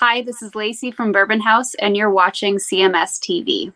[0.00, 3.72] Hi, this is Lacey from Bourbon House, and you're watching CMS TV.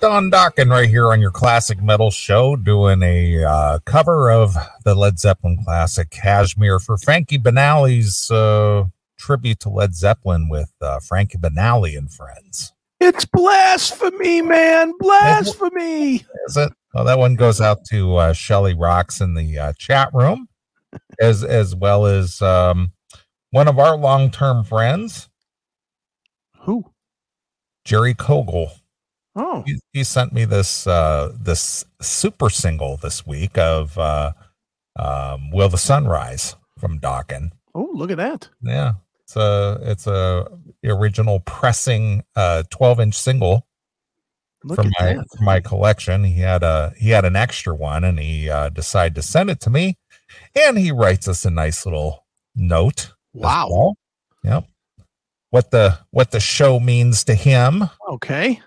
[0.00, 4.94] Don Dokken right here on your classic metal show, doing a uh, cover of the
[4.94, 8.84] Led Zeppelin classic Kashmir for Frankie Banali's uh,
[9.18, 12.72] tribute to Led Zeppelin with uh, Frankie Banali and friends.
[12.98, 14.94] It's blasphemy, man!
[14.98, 16.24] Blasphemy.
[16.46, 16.72] Is it?
[16.94, 20.48] Well, that one goes out to uh, Shelly Rocks in the uh, chat room,
[21.20, 22.92] as as well as um,
[23.50, 25.28] one of our long term friends,
[26.60, 26.86] Who?
[27.84, 28.79] Jerry Kogel.
[29.36, 34.32] Oh, he, he sent me this uh this super single this week of uh
[34.98, 37.50] um will the sunrise from Dokken.
[37.74, 38.48] oh, look at that.
[38.62, 38.94] Yeah.
[39.22, 40.46] It's a it's a
[40.84, 43.66] original pressing uh 12 inch single
[44.64, 45.26] Look from at my that.
[45.36, 46.24] from my collection.
[46.24, 49.60] He had a he had an extra one and he uh decided to send it
[49.60, 49.96] to me
[50.56, 53.12] and he writes us a nice little note.
[53.32, 53.68] Wow.
[53.70, 53.96] well.
[54.42, 54.64] Yep.
[55.50, 57.84] What the what the show means to him.
[58.08, 58.60] Okay.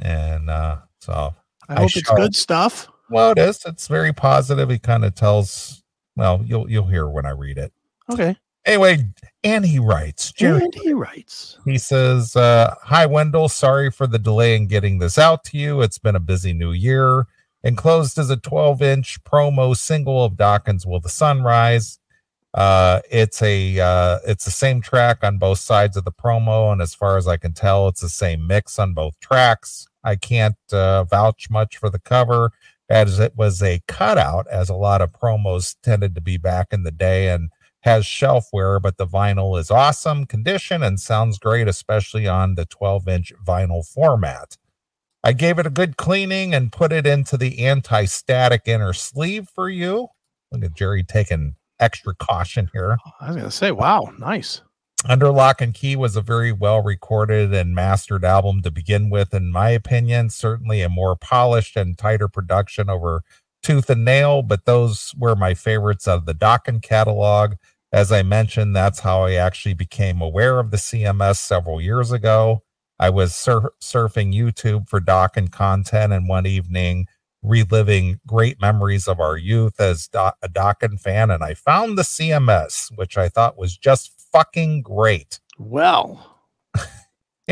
[0.00, 1.34] And uh so
[1.68, 2.88] I I hope it's shall- good stuff.
[3.10, 3.60] Well, it is.
[3.66, 4.70] It's very positive.
[4.70, 5.82] He kind of tells.
[6.16, 7.72] Well, you'll you'll hear when I read it.
[8.10, 8.36] Okay.
[8.64, 9.06] Anyway,
[9.44, 10.32] and he writes.
[10.32, 10.62] Jerry.
[10.62, 11.58] And he writes.
[11.64, 13.48] He says, uh, "Hi, Wendell.
[13.48, 15.82] Sorry for the delay in getting this out to you.
[15.82, 17.26] It's been a busy new year.
[17.64, 21.98] Enclosed is a 12-inch promo single of Dokken's "Will the Sun Rise."
[22.54, 26.82] Uh, it's a uh, it's the same track on both sides of the promo, and
[26.82, 29.86] as far as I can tell, it's the same mix on both tracks.
[30.04, 32.52] I can't uh, vouch much for the cover,
[32.90, 36.82] as it was a cutout, as a lot of promos tended to be back in
[36.82, 37.50] the day, and
[37.82, 42.64] has shelf wear, but the vinyl is awesome condition and sounds great, especially on the
[42.64, 44.56] 12 inch vinyl format.
[45.24, 49.48] I gave it a good cleaning and put it into the anti static inner sleeve
[49.48, 50.08] for you.
[50.50, 52.98] Look at Jerry taking extra caution here.
[53.06, 54.62] Oh, I was gonna say, wow, nice.
[55.08, 59.34] Under Lock and Key was a very well recorded and mastered album to begin with,
[59.34, 60.30] in my opinion.
[60.30, 63.22] Certainly a more polished and tighter production over
[63.62, 67.54] Tooth and Nail, but those were my favorites of the Dokken catalog.
[67.92, 72.62] As I mentioned, that's how I actually became aware of the CMS several years ago.
[72.98, 77.06] I was sur- surfing YouTube for Dokken content, and one evening,
[77.42, 82.02] reliving great memories of our youth as Do- a Dokken fan, and I found the
[82.02, 85.40] CMS, which I thought was just fucking great.
[85.58, 86.28] Well,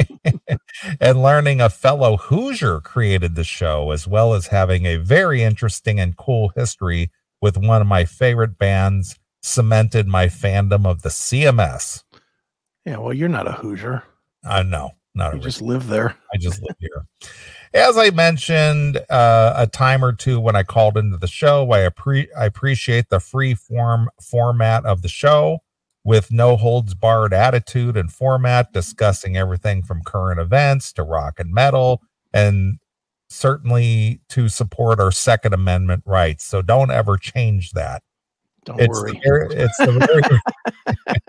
[1.00, 5.99] and learning a fellow Hoosier created the show, as well as having a very interesting
[6.00, 7.11] and cool history
[7.43, 12.05] with one of my favorite bands, cemented my fandom of the CMS.
[12.84, 12.99] yeah.
[12.99, 14.03] Well, you're not a Hoosier.
[14.45, 16.15] I know, not a You just live there.
[16.33, 17.06] I just live here.
[17.72, 21.88] As I mentioned uh, a time or two when I called into the show, I,
[21.88, 25.60] appre- I appreciate the free form format of the show
[26.03, 31.53] with no holds barred attitude and format, discussing everything from current events to rock and
[31.54, 32.78] metal, and
[33.28, 36.44] certainly to support our Second Amendment rights.
[36.44, 38.02] So don't ever change that
[38.64, 39.12] Don't it's worry.
[39.12, 39.92] the it's the
[41.02, 41.22] very,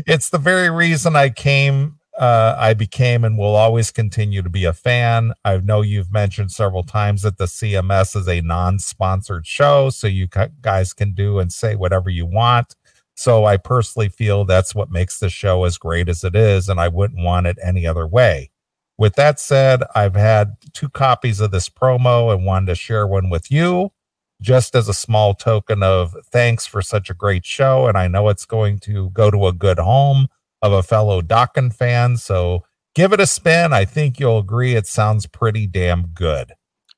[0.06, 4.64] it's the very reason I came uh I became and will always continue to be
[4.64, 5.32] a fan.
[5.44, 10.28] I know you've mentioned several times that the CMS is a non-sponsored show so you
[10.60, 12.74] guys can do and say whatever you want.
[13.14, 16.80] So I personally feel that's what makes the show as great as it is and
[16.80, 18.50] I wouldn't want it any other way.
[18.96, 23.30] With that said, I've had two copies of this promo and wanted to share one
[23.30, 23.92] with you
[24.40, 27.86] just as a small token of thanks for such a great show.
[27.88, 30.28] And I know it's going to go to a good home
[30.62, 32.16] of a fellow Dokken fan.
[32.16, 32.64] So
[32.94, 33.72] give it a spin.
[33.72, 36.52] I think you'll agree it sounds pretty damn good.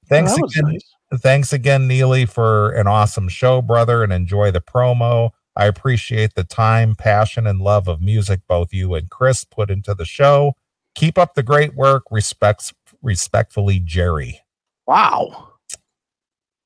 [0.09, 0.73] Thanks Well, again.
[0.73, 0.95] nice.
[1.21, 5.31] Thanks again, Neeley, for an awesome show, brother, and enjoy the promo.
[5.57, 9.93] I appreciate the time, passion, and love of music both you and Chris put into
[9.95, 10.55] the show.
[10.95, 12.05] Keep up the great work.
[12.13, 14.41] Respects respectfully, Jerry.
[14.87, 15.49] Wow.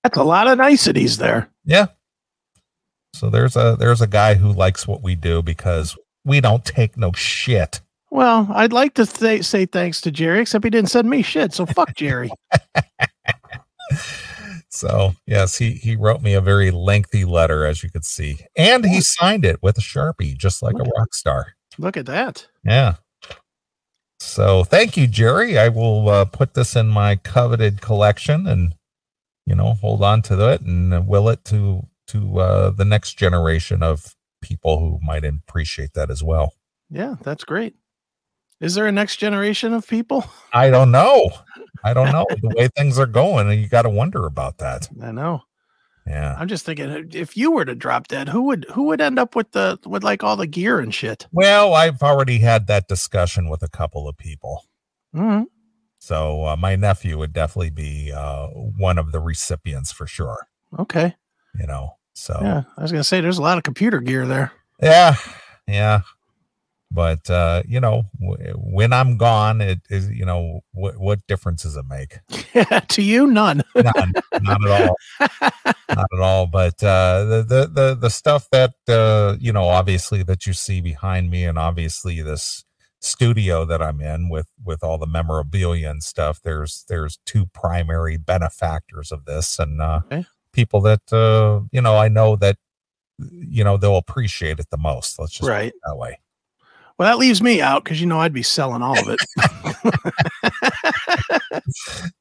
[0.02, 1.50] That's a lot of niceties there.
[1.64, 1.86] Yeah.
[3.14, 6.96] So there's a there's a guy who likes what we do because we don't take
[6.96, 7.80] no shit.
[8.10, 11.52] Well, I'd like to th- say thanks to Jerry, except he didn't send me shit.
[11.52, 12.30] So fuck Jerry.
[14.74, 18.84] So yes, he he wrote me a very lengthy letter, as you could see, and
[18.84, 21.54] he signed it with a sharpie, just like a rock star.
[21.78, 22.48] Look at that.
[22.64, 22.96] Yeah.
[24.18, 25.56] So thank you, Jerry.
[25.58, 28.74] I will uh, put this in my coveted collection and
[29.46, 33.80] you know hold on to it and will it to to uh, the next generation
[33.80, 34.13] of
[34.44, 36.54] people who might appreciate that as well.
[36.90, 37.74] Yeah, that's great.
[38.60, 40.24] Is there a next generation of people?
[40.52, 41.30] I don't know.
[41.82, 44.88] I don't know the way things are going, and you got to wonder about that.
[45.02, 45.42] I know.
[46.06, 46.36] Yeah.
[46.38, 49.34] I'm just thinking if you were to drop dead, who would who would end up
[49.34, 51.26] with the with like all the gear and shit?
[51.32, 54.64] Well, I've already had that discussion with a couple of people.
[55.14, 55.46] Mhm.
[55.98, 60.46] So uh, my nephew would definitely be uh, one of the recipients for sure.
[60.78, 61.14] Okay.
[61.58, 61.96] You know.
[62.14, 64.52] So Yeah, I was gonna say there's a lot of computer gear there.
[64.82, 65.16] yeah,
[65.66, 66.00] yeah.
[66.90, 71.64] But uh, you know, w- when I'm gone, it is you know what what difference
[71.64, 72.18] does it make?
[72.88, 73.62] To you, none.
[73.74, 74.96] None, not at all.
[75.90, 80.22] not at all but uh the the the, the stuff that uh you know obviously
[80.22, 82.64] that you see behind me and obviously this
[83.00, 88.16] studio that i'm in with with all the memorabilia and stuff there's there's two primary
[88.16, 90.24] benefactors of this and uh Okay.
[90.54, 92.56] People that uh you know i know that
[93.18, 95.72] you know they'll appreciate it the most let's just Right.
[95.86, 96.18] that way
[96.98, 99.18] Well, that leaves me out because you know I'd be selling all of it,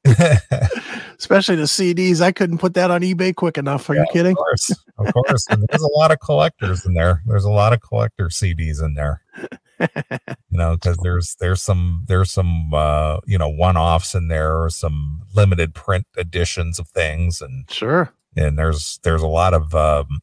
[1.18, 2.20] especially the CDs.
[2.20, 3.88] I couldn't put that on eBay quick enough.
[3.88, 4.32] Are you kidding?
[4.32, 5.46] Of course, of course.
[5.48, 7.22] And there's a lot of collectors in there.
[7.26, 9.22] There's a lot of collector CDs in there.
[9.80, 14.60] you know, because there's there's some there's some uh, you know one offs in there,
[14.62, 18.12] or some limited print editions of things, and Sure.
[18.36, 20.20] And there's there's a lot of um,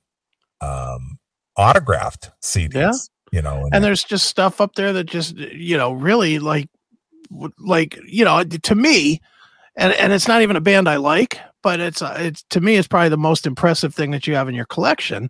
[0.62, 1.18] um,
[1.58, 2.74] autographed CDs.
[2.74, 2.92] Yeah.
[3.32, 6.68] You know, in and there's just stuff up there that just you know really like
[7.60, 9.22] like you know to me
[9.78, 12.76] and and it's not even a band i like but it's uh, it's to me
[12.76, 15.30] it's probably the most impressive thing that you have in your collection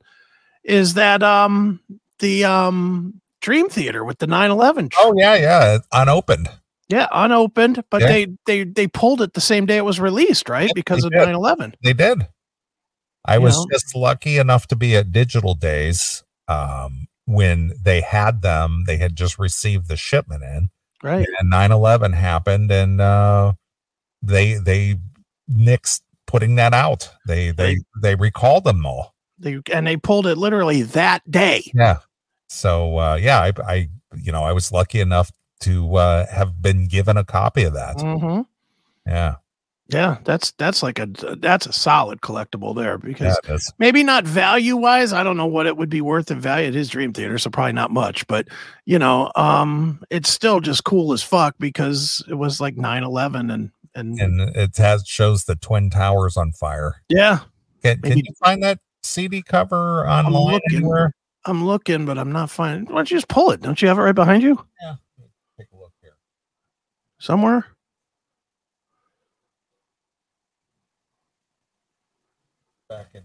[0.63, 1.79] is that um
[2.17, 6.49] the um dream theater with the 911 tr- oh yeah, yeah, unopened.
[6.89, 8.07] yeah unopened but Yeah.
[8.07, 11.11] they they they pulled it the same day it was released right Yeah, because of
[11.11, 11.17] did.
[11.17, 12.27] 911 They did.
[13.25, 13.67] I You was know?
[13.71, 18.83] just lucky enough to be at Digital Days um, when they had them.
[18.87, 20.69] They had just received the shipment in,
[21.03, 23.53] right and 9/11 happened, and uh,
[24.21, 24.97] they they
[25.49, 27.09] nixed putting that out.
[27.27, 29.13] They they they recalled them all.
[29.37, 31.97] they and they pulled it literally that day Yeah.
[32.49, 35.31] So uh, yeah, I, I you know I was lucky enough
[35.61, 38.01] to uh, have been given a copy of that.
[38.01, 38.41] hmm
[39.05, 39.35] Yeah,
[39.91, 41.05] yeah that's that's like a
[41.39, 45.67] that's a solid collectible there because yeah, maybe not value wise i don't know what
[45.67, 48.47] it would be worth in value at his dream theater so probably not much but
[48.85, 53.71] you know um it's still just cool as fuck because it was like 9-11 and
[53.95, 57.01] and and it has shows the twin towers on fire.
[57.09, 57.39] yeah
[57.83, 60.77] Can, can you find that CD cover online looking.
[60.77, 61.11] anywhere?
[61.45, 63.97] i'm looking but i'm not finding why don't you just pull it don't you have
[63.97, 64.95] it right behind you Yeah,
[65.57, 66.13] Take a look here.
[67.19, 67.65] somewhere
[72.91, 73.23] Back in here.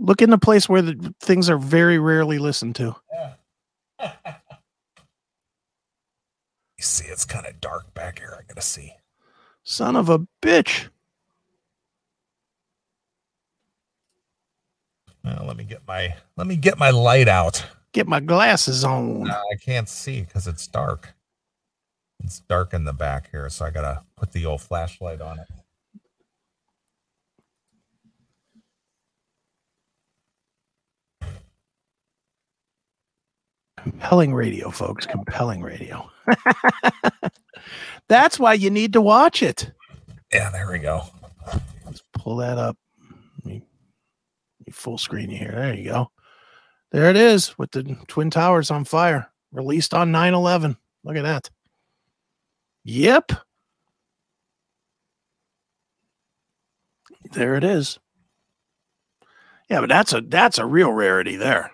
[0.00, 3.34] look in the place where the things are very rarely listened to Yeah.
[6.76, 8.36] you see, it's kind of dark back here.
[8.36, 8.94] I gotta see.
[9.62, 10.88] son of a bitch
[15.22, 17.64] Well, let me get my let me get my light out.
[17.92, 21.14] get my glasses on Uh, I can't see because it's dark.
[22.24, 25.46] It's dark in the back here, so I gotta put the old flashlight on it.
[33.82, 36.08] Compelling radio folks compelling radio.
[38.08, 39.70] That's why you need to watch it.
[40.32, 41.02] Yeah, there we go.
[41.84, 42.76] let's pull that up.
[43.44, 43.62] Let me,
[44.70, 45.52] full screen here.
[45.54, 46.10] There you go.
[46.92, 51.50] There it is with the twin towers on fire released on 9-11 look at that.
[52.84, 53.32] Yep.
[57.32, 57.98] There it is.
[59.68, 61.72] Yeah but that's a that's a real rarity there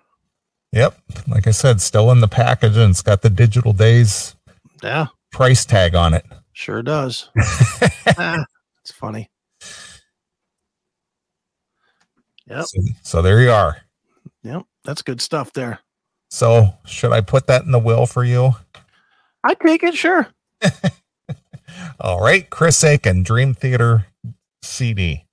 [0.74, 4.34] Yep, like I said, still in the package, and it's got the digital days
[4.82, 6.24] yeah price tag on it.
[6.52, 7.30] sure does
[8.18, 8.44] ah,
[8.82, 9.30] it's funny
[12.46, 12.66] Yep.
[12.66, 13.78] So, so there you are.
[14.42, 15.80] Yep, that's good stuff there.
[16.30, 18.52] So should I put that in the will for you?
[19.44, 20.28] I take it, sure.
[22.00, 24.06] All right, Chris Aiken, Dream Theater
[24.62, 25.24] CD.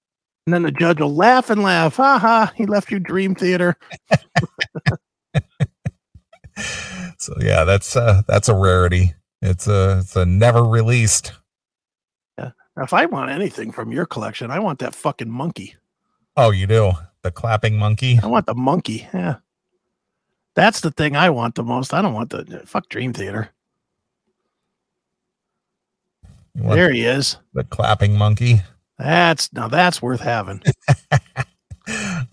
[0.45, 1.97] And then the judge will laugh and laugh.
[1.97, 3.75] Ha ha, he left you Dream Theater.
[7.17, 9.13] So yeah, that's uh that's a rarity.
[9.43, 11.33] It's a it's a never released.
[12.37, 15.75] Now, if I want anything from your collection, I want that fucking monkey.
[16.37, 18.19] Oh, you do the clapping monkey.
[18.23, 19.07] I want the monkey.
[19.13, 19.35] Yeah.
[20.55, 21.93] That's the thing I want the most.
[21.93, 23.49] I don't want the fuck Dream Theater.
[26.55, 27.37] There he is.
[27.53, 28.61] the clapping monkey.
[28.97, 30.61] That's now that's worth having.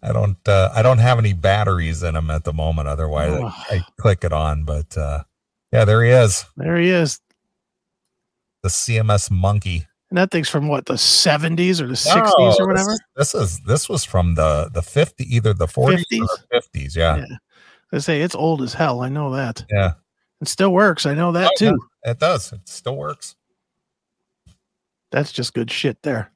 [0.08, 2.88] I don't uh, I don't have any batteries in them at the moment.
[2.88, 3.46] Otherwise, Oh.
[3.46, 4.64] I, I click it on.
[4.64, 5.24] But uh,
[5.72, 7.20] yeah, there he is, There he is.
[8.62, 9.86] the CMS monkey.
[10.10, 12.96] And that thing's from what the 70s or the 60s No, or whatever.
[13.16, 16.96] This, this is this was from the the 50 either the 40s or 50s.
[16.96, 17.24] Yeah, Yeah.
[17.92, 19.00] I say it's old as hell.
[19.02, 19.64] I know that.
[19.70, 19.92] yeah,
[20.40, 21.04] It still works.
[21.06, 21.70] I know that Oh, yeah.
[21.72, 21.78] too.
[22.04, 22.52] it does.
[22.52, 23.34] It still works.
[25.10, 26.30] That's just good shit there.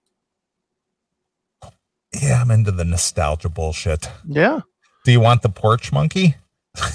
[2.21, 4.09] Yeah, I'm into the nostalgia bullshit.
[4.29, 4.61] Yeah.
[5.05, 6.37] Do you want the porch monkey?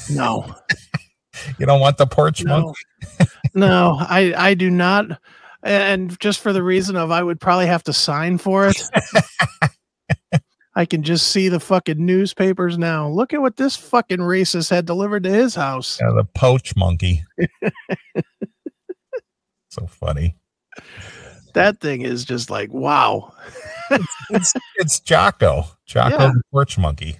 [0.10, 0.56] No.
[1.60, 2.74] You don't want the porch monkey?
[3.20, 3.26] No.
[3.54, 5.20] no, I I do not.
[5.64, 8.82] And just for the reason of I would probably have to sign for it.
[10.76, 13.10] I can just see the fucking newspapers now.
[13.10, 15.98] Look at what this fucking racist had delivered to his house.
[16.00, 17.24] Yeah, the poach monkey.
[19.70, 20.36] so funny.
[21.58, 23.34] That thing is just like wow.
[24.30, 25.64] It's it's Jocko.
[25.86, 26.28] Jocko Yeah.
[26.34, 27.18] the porch monkey.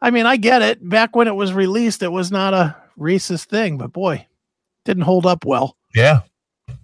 [0.00, 0.86] I mean, I get it.
[0.88, 4.26] Back when it was released, it was not a racist thing, but boy,
[4.84, 5.76] didn't hold up well.
[5.94, 6.20] Yeah.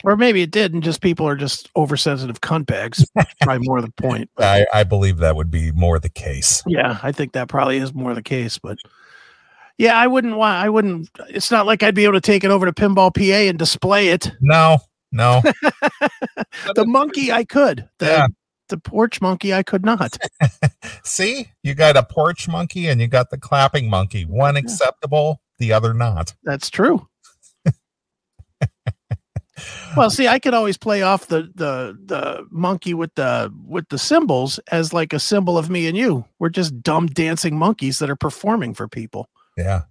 [0.04, 3.04] Or maybe it did, and just people are just oversensitive cunt bags.
[3.40, 4.30] Probably more the point.
[4.38, 6.62] I, I believe that would be more the case.
[6.66, 8.58] yeah, I think that probably is more the case.
[8.58, 8.78] But
[9.78, 10.56] yeah, I wouldn't want.
[10.56, 11.08] I wouldn't.
[11.30, 14.08] It's not like I'd be able to take it over to Pinball PA and display
[14.08, 14.30] it.
[14.40, 14.78] No,
[15.12, 15.42] no.
[16.74, 17.88] The monkey, I could.
[17.98, 18.26] The, Yeah.
[18.68, 20.16] the porch monkey, I could not.
[21.04, 24.24] See, you got a porch monkey and you got the clapping monkey.
[24.24, 24.60] One Yeah.
[24.60, 26.34] acceptable, the other not.
[26.44, 27.06] That's true.
[29.96, 33.98] well, see, I could always play off the the the monkey with the with the
[33.98, 36.24] symbols as like a symbol of me and you.
[36.38, 39.82] We're just dumb dancing monkeys that are performing for people, Yeah.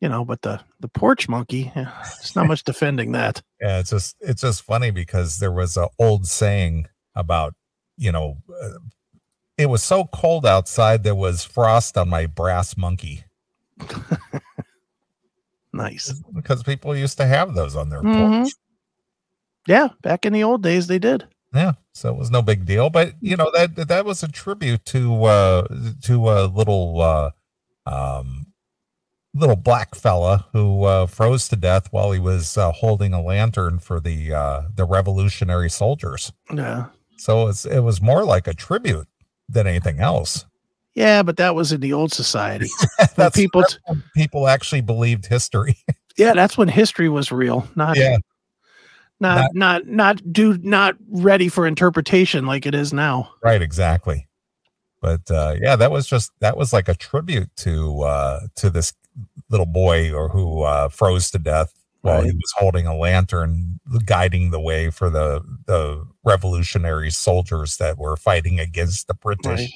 [0.00, 0.24] You know.
[0.24, 1.84] But the the porch monkey, eh,
[2.18, 3.42] it's not much defending that.
[3.60, 7.54] Yeah, it's just it's just funny because there was a old saying about
[7.96, 8.78] you know uh,
[9.56, 13.24] it was so cold outside there was frost on my brass monkey
[15.72, 16.12] Nice.
[16.34, 18.42] because people used to have those on their Mhm.
[18.42, 18.52] porch.
[19.66, 21.26] Yeah, back in the old days, they did.
[21.54, 24.84] Yeah, so it was no big deal, but you know that that was a tribute
[24.86, 25.66] to uh
[26.02, 27.30] to a little uh
[27.86, 28.46] um
[29.38, 33.78] little black fella who uh froze to death while he was uh, holding a lantern
[33.78, 36.32] for the uh the revolutionary soldiers.
[36.52, 36.86] Yeah,
[37.18, 39.08] So it's it was more like a tribute
[39.48, 40.44] than anything else.
[40.94, 42.68] yeah, but that was in the old society.
[42.98, 45.76] When That's people, when people actually believed history.
[46.16, 48.16] yeah, that's when history was real, not yeah,
[49.20, 53.30] not not not do not ready for interpretation like it is now.
[53.42, 54.28] right, exactly.
[55.00, 58.92] But uh yeah, that was just that was like a tribute to uh to this
[59.50, 61.72] little boy or who uh froze to death
[62.02, 67.98] while he was holding a lantern guiding the way for the the revolutionary soldiers that
[67.98, 69.44] were fighting against the British.
[69.44, 69.70] Right.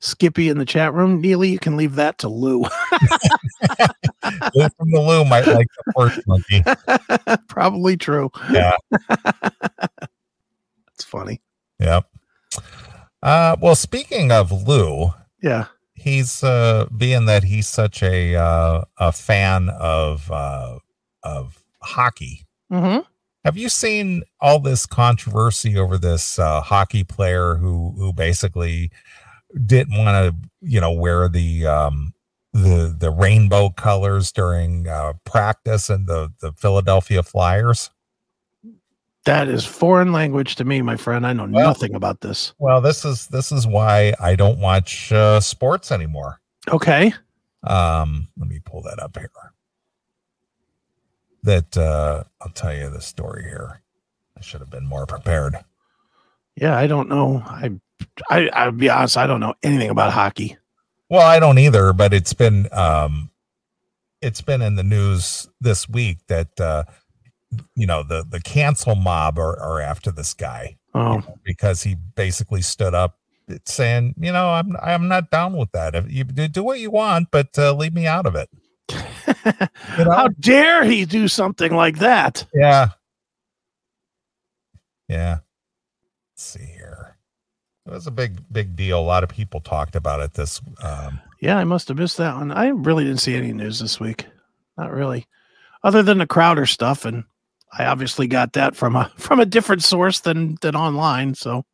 [0.00, 1.22] Skippy in the chat room.
[1.22, 2.62] Neeley, you can leave that to Lou.
[4.54, 6.64] Lou from the Loo might like the first monkey.
[7.48, 8.30] Probably true.
[8.50, 8.72] Yeah.
[10.94, 11.40] It's funny.
[11.80, 12.04] Yep.
[13.22, 15.10] Uh well speaking of Lou,
[15.42, 15.66] Yeah.
[16.02, 20.78] He's uh being that he's such a uh a fan of uh
[21.22, 23.00] of hockey Mm-hmm.
[23.44, 28.90] have you seen all this controversy over this uh hockey player who who basically
[29.66, 32.14] didn't want to you know wear the um
[32.54, 37.90] the the rainbow colors during uh practice and the the philadelphia flyers
[39.24, 41.24] That is foreign language to me, my friend.
[41.26, 42.52] I know Well- nothing about this.
[42.58, 47.12] well this is this is why i don't watch uh sports anymore Okay.
[47.64, 49.30] Um, let me pull that up here.
[51.42, 53.82] That uh I'll tell you the story here.
[54.36, 55.56] I should have been more prepared.
[56.56, 57.42] Yeah, I don't know.
[57.44, 57.70] I
[58.30, 60.56] I I'll be honest, I don't know anything about hockey.
[61.08, 63.30] Well, I don't either, but it's been um
[64.20, 66.84] it's been in the news this week that uh
[67.74, 72.60] you know the the cancel mob are, are after this guy Oh, because he basically
[72.60, 73.18] stood up
[73.64, 75.94] saying, you know, I'm I'm not down with that.
[75.94, 78.48] If you do do what you want, but uh, leave me out of it.
[79.98, 80.10] You know?
[80.10, 82.46] how dare he do something like that?
[82.54, 82.88] Yeah.
[85.08, 85.38] Yeah.
[86.32, 87.16] Let's see here.
[87.86, 88.98] It was a big, big deal.
[88.98, 92.36] A lot of people talked about it this um Yeah, I must have missed that
[92.36, 92.52] one.
[92.52, 94.26] I really didn't see any news this week.
[94.76, 95.26] Not really.
[95.84, 97.24] Other than the Crowder stuff and
[97.78, 101.64] I obviously got that from a from a different source than than online, so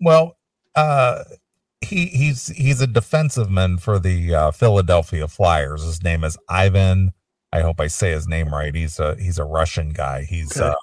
[0.00, 0.36] well,
[0.74, 1.24] uh
[1.80, 5.82] he he's he's a defensive man for the uh, Philadelphia Flyers.
[5.84, 7.12] His name is Ivan.
[7.52, 8.74] I hope I say his name right.
[8.74, 10.22] He's a he's a Russian guy.
[10.24, 10.70] He's Okay.
[10.70, 10.74] uh,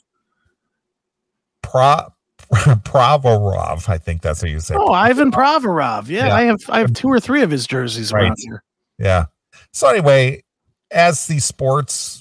[1.61, 2.13] Pro
[2.83, 3.89] Pravorov.
[3.89, 4.75] I think that's how you say.
[4.75, 4.81] it.
[4.81, 6.07] Oh, Ivan Provorov.
[6.07, 6.35] Yeah, Yeah.
[6.35, 8.23] I have I have two or three of his jerseys Right.
[8.25, 8.63] around here.
[8.99, 9.25] Yeah.
[9.71, 10.43] So anyway,
[10.91, 12.20] as the sports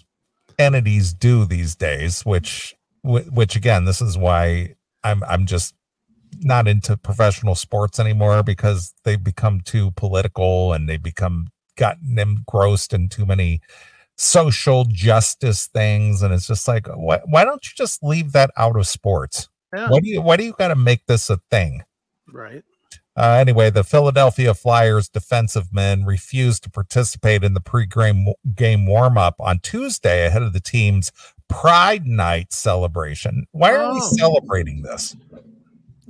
[0.61, 5.75] entities do these days, which which again, this is why I'm I'm just
[6.41, 12.93] not into professional sports anymore because they've become too political and they've become gotten engrossed
[12.93, 13.61] in too many
[14.17, 18.77] social justice things and it's just like why, why don't you just leave that out
[18.77, 19.89] of sports Yeah.
[19.89, 21.83] why do you why do you got to make this a thing
[22.33, 22.63] Right.
[23.17, 29.35] Uh, anyway, the Philadelphia Flyers defensive men refused to participate in the pre-game game warm-up
[29.41, 31.11] on Tuesday ahead of the team's
[31.49, 33.47] Pride Night celebration.
[33.53, 34.11] Why are we Oh.
[34.17, 35.17] celebrating this?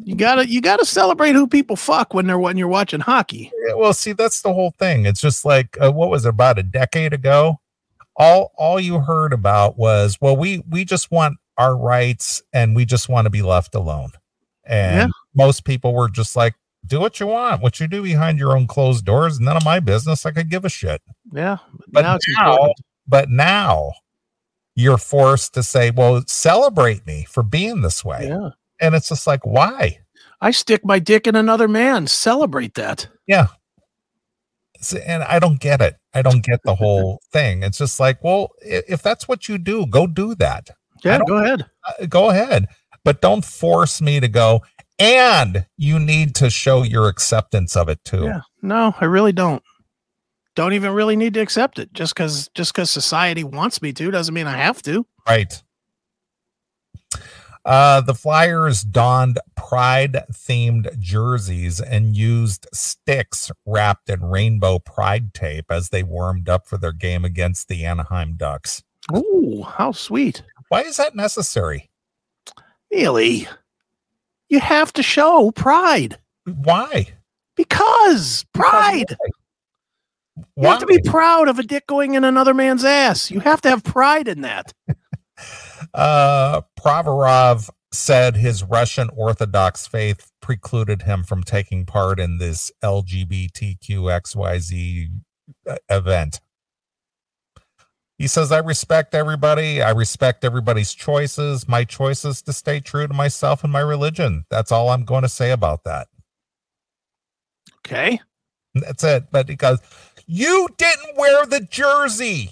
[0.02, 3.52] You gotta you gotta celebrate who people fuck when they're when you're watching hockey.
[3.66, 5.04] Yeah, Well, see, that's the whole thing.
[5.04, 7.60] It's just like uh, what was it, about a decade ago?
[8.16, 12.84] All all you heard about was, well, we we just want our rights and we
[12.86, 14.12] just want to be left alone.
[14.64, 15.06] And Yeah.
[15.34, 16.54] most people were just like,
[16.86, 17.62] do what you want.
[17.62, 20.26] What you do behind your own closed doors, none of my business.
[20.26, 21.02] I could give a shit.
[21.32, 21.58] Yeah.
[21.88, 22.72] But now now,
[23.06, 23.92] but now
[24.74, 28.28] you're forced to say, well, celebrate me for being this way.
[28.28, 28.50] Yeah.
[28.80, 29.98] And it's just like, why?
[30.40, 32.06] I stick my dick in another man.
[32.06, 33.08] Celebrate that.
[33.26, 33.48] Yeah.
[35.04, 35.96] And I don't get it.
[36.14, 37.62] I don't get the whole thing.
[37.62, 40.70] It's just like, well, if that's what you do, go do that.
[41.04, 41.66] Yeah, go ahead.
[41.86, 42.66] Uh, Go ahead.
[43.04, 44.62] But don't force me to go.
[45.00, 48.24] And you need to show your acceptance of it too.
[48.24, 48.40] Yeah.
[48.62, 49.62] No, I really don't.
[50.54, 51.92] Don't even really need to accept it.
[51.92, 55.06] Just because just because society wants me to doesn't mean I have to.
[55.26, 55.62] Right.
[57.64, 65.66] Uh, the Flyers donned pride themed jerseys and used sticks wrapped in rainbow pride tape
[65.70, 68.82] as they warmed up for their game against the Anaheim Ducks.
[69.12, 70.42] Oh, how sweet.
[70.68, 71.90] Why is that necessary?
[72.92, 73.46] Neeley,
[74.50, 77.06] you have to show pride Why?
[77.56, 79.16] because pride.
[80.36, 80.70] You Why?
[80.70, 83.30] have to be proud of a dick going in another man's ass.
[83.30, 84.72] You have to have pride in that.
[85.94, 95.08] Uh, Provorov said his Russian Orthodox faith precluded him from taking part in this LGBTQXYZ
[95.66, 96.40] uh, event.
[98.20, 99.80] He says, I respect everybody.
[99.80, 101.66] I respect everybody's choices.
[101.66, 104.44] My choice is to stay true to myself and my religion.
[104.50, 106.08] That's all I'm going to say about that.
[107.86, 108.20] Okay.
[108.74, 109.24] That's it.
[109.32, 109.78] But he goes,
[110.26, 112.50] You didn't wear the jersey.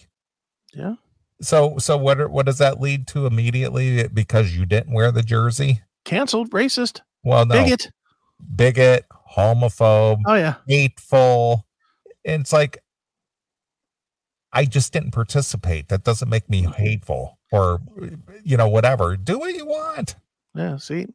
[0.73, 0.95] Yeah.
[1.43, 5.23] So so what are- what does that lead to immediately because you didn't wear the
[5.23, 5.83] jersey?
[6.07, 7.63] Canceled, racist, Well, no.
[7.63, 7.91] bigot.
[8.57, 9.05] Bigot,
[9.37, 10.55] homophobe, Oh, yeah.
[10.67, 11.67] hateful.
[12.25, 12.79] And it's like
[14.53, 15.89] I just didn't participate.
[15.89, 17.81] That doesn't make me hateful or
[18.43, 19.17] you know whatever.
[19.17, 20.17] Do what you want.
[20.55, 20.79] Yeah.
[20.79, 21.07] See,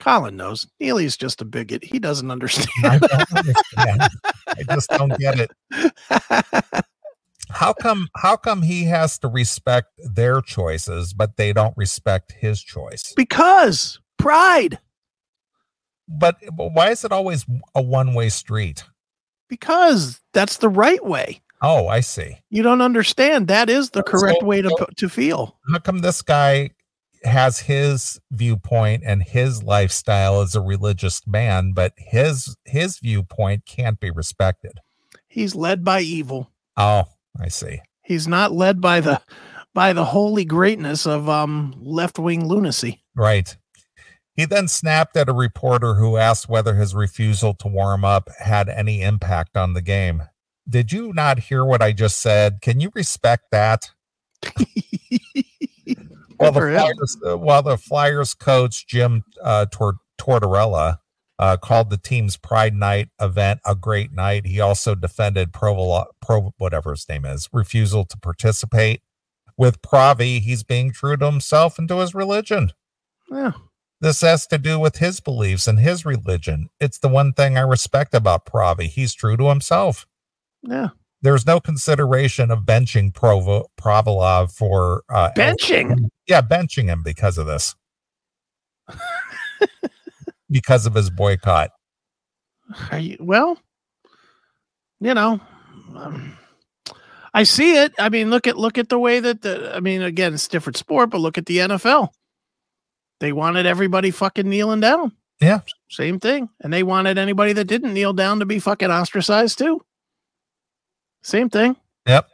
[0.00, 0.66] Colin knows.
[0.80, 1.84] Neeley's just a bigot.
[1.84, 2.68] He doesn't understand.
[2.84, 4.02] I don't understand.
[4.48, 5.50] I just don't get it.
[7.50, 12.60] How come how come he has to respect their choices but they don't respect his
[12.62, 13.12] choice?
[13.14, 14.78] because pride.
[16.08, 18.84] But, but why is it always a one-way street?
[19.48, 21.40] Because that's the right way.
[21.64, 22.38] Oh, I see.
[22.50, 23.48] You don't understand.
[23.48, 25.56] That is the So- correct way to so- to feel.
[25.70, 26.70] How come this guy
[27.24, 33.98] has his viewpoint and his lifestyle as a religious man, but his his viewpoint can't
[33.98, 34.72] be respected?
[35.26, 36.50] He's led by evil.
[36.76, 37.04] Oh,
[37.40, 37.80] I see.
[38.02, 39.20] He's not led by the
[39.72, 43.02] by the holy greatness of um left wing lunacy.
[43.16, 43.56] Right.
[44.36, 48.68] He then snapped at a reporter who asked whether his refusal to warm up had
[48.68, 50.24] any impact on the game.
[50.68, 52.60] Did you not hear what I just said?
[52.60, 53.90] Can you respect that?
[56.36, 56.60] While the.
[56.60, 60.98] Flyers, uh, while the Flyers coach Jim uh, Tor- Tortorella
[61.38, 66.52] uh, called the team's Pride Night event a great night, he also defended Provola, Pro,
[66.58, 69.02] whatever his name is, refusal to participate.
[69.56, 72.72] With Pravi, he's being true to himself and to his religion.
[73.30, 73.52] Yeah.
[74.00, 76.68] This has to do with his beliefs and his religion.
[76.80, 78.88] It's the one thing I respect about Pravi.
[78.88, 80.06] He's true to himself.
[80.66, 80.88] Yeah.
[81.22, 86.10] There's no consideration of benching Provo, Provolov for uh, Benching.
[86.26, 87.74] yeah, benching him because of this.
[90.50, 91.70] because of his boycott.
[92.90, 93.58] Are you well?
[95.00, 95.40] You know,
[95.96, 96.36] um,
[97.32, 97.92] I see it.
[97.98, 99.74] I mean, look at look at the way that the.
[99.74, 102.08] I mean, again, it's a different sport, but look at the NFL.
[103.20, 105.12] They wanted everybody fucking kneeling down.
[105.40, 105.60] Yeah.
[105.88, 106.48] Same thing.
[106.60, 109.80] And they wanted anybody that didn't kneel down to be fucking ostracized too.
[111.24, 111.74] Same thing.
[112.06, 112.28] Yep.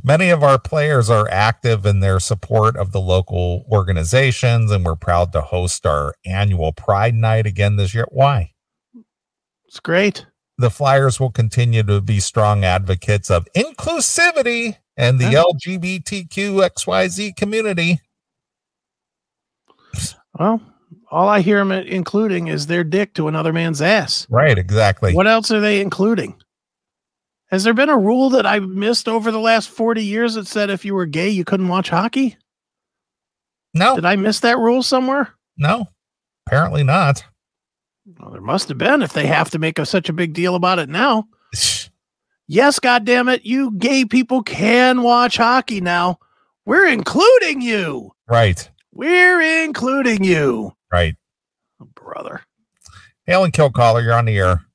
[0.04, 4.96] many of our players are active in their support of the local organizations, and we're
[4.96, 8.06] proud to host our annual Pride Night again this year.
[8.10, 8.52] Why?
[9.66, 10.26] It's great.
[10.58, 15.26] The Flyers will continue to be strong advocates of inclusivity and the.
[15.26, 18.00] LGBTQXYZ community.
[20.40, 20.62] Well,
[21.12, 24.28] all I hear them including is their dick to another man's ass.
[24.30, 25.14] Right, exactly.
[25.14, 26.36] What else are they including?
[27.54, 30.72] Has there been a rule that I missed over the last 40 years that said
[30.72, 32.36] if you were gay, you couldn't watch hockey?
[33.76, 35.36] No, Did I miss that rule somewhere?
[35.56, 35.86] no,
[36.48, 37.24] apparently not.
[38.20, 40.56] Well, there must have been if they have to make a, such a big deal
[40.56, 41.28] about it now.
[42.46, 46.18] Yes, God damn it, you gay people can watch hockey now.
[46.66, 48.12] We're including you.
[48.28, 50.74] Right, We're including you.
[50.92, 51.16] right.
[51.80, 52.42] Oh, brother.
[53.28, 54.66] Alan Kilcaller, you're on the air.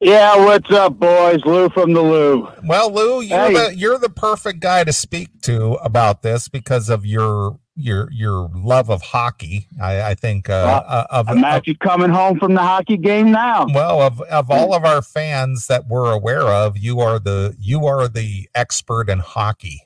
[0.00, 1.44] Yeah, what's up, boys?
[1.44, 2.48] Lou from the Loo.
[2.64, 3.52] Well, Lou, you're Hey.
[3.52, 8.48] the you're the perfect guy to speak to about this because of your your your
[8.54, 9.66] love of hockey.
[9.80, 12.96] I, I think uh, Well, uh, of, I'm of actually coming home from the hockey
[12.96, 13.66] game now.
[13.74, 17.84] well of of all of our fans that we're aware of, you are the you
[17.86, 19.82] are the expert in hockey.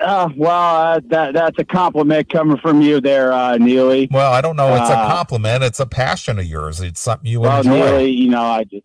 [0.00, 4.10] Uh, well, uh, that that's a compliment coming from you there, uh, Neeley.
[4.12, 4.72] Well, I don't know.
[4.76, 5.64] It's a Uh, compliment.
[5.64, 6.80] It's a passion of yours.
[6.80, 7.70] It's something you Well, enjoy.
[7.72, 8.84] Neeley, you know, I just.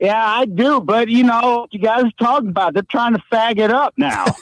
[0.00, 3.58] Yeah, I do, but you know, you guys are talking about, they're trying to fag
[3.58, 4.24] it up now.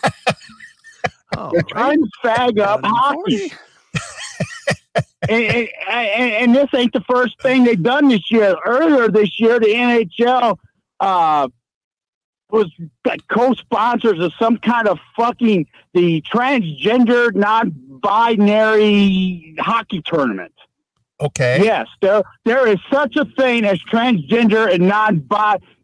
[1.34, 3.50] Oh, They're trying to fag up hockey.
[5.28, 8.54] and, and, and, and this ain't the first thing they've done this year.
[8.66, 10.58] Earlier this year, the NHL
[11.00, 11.48] uh,
[12.52, 12.70] was
[13.04, 20.52] like co-sponsors of some kind of fucking the transgender, non-binary hockey tournament.
[21.20, 21.62] Okay.
[21.62, 25.24] Yes, there there is such a thing as transgender and non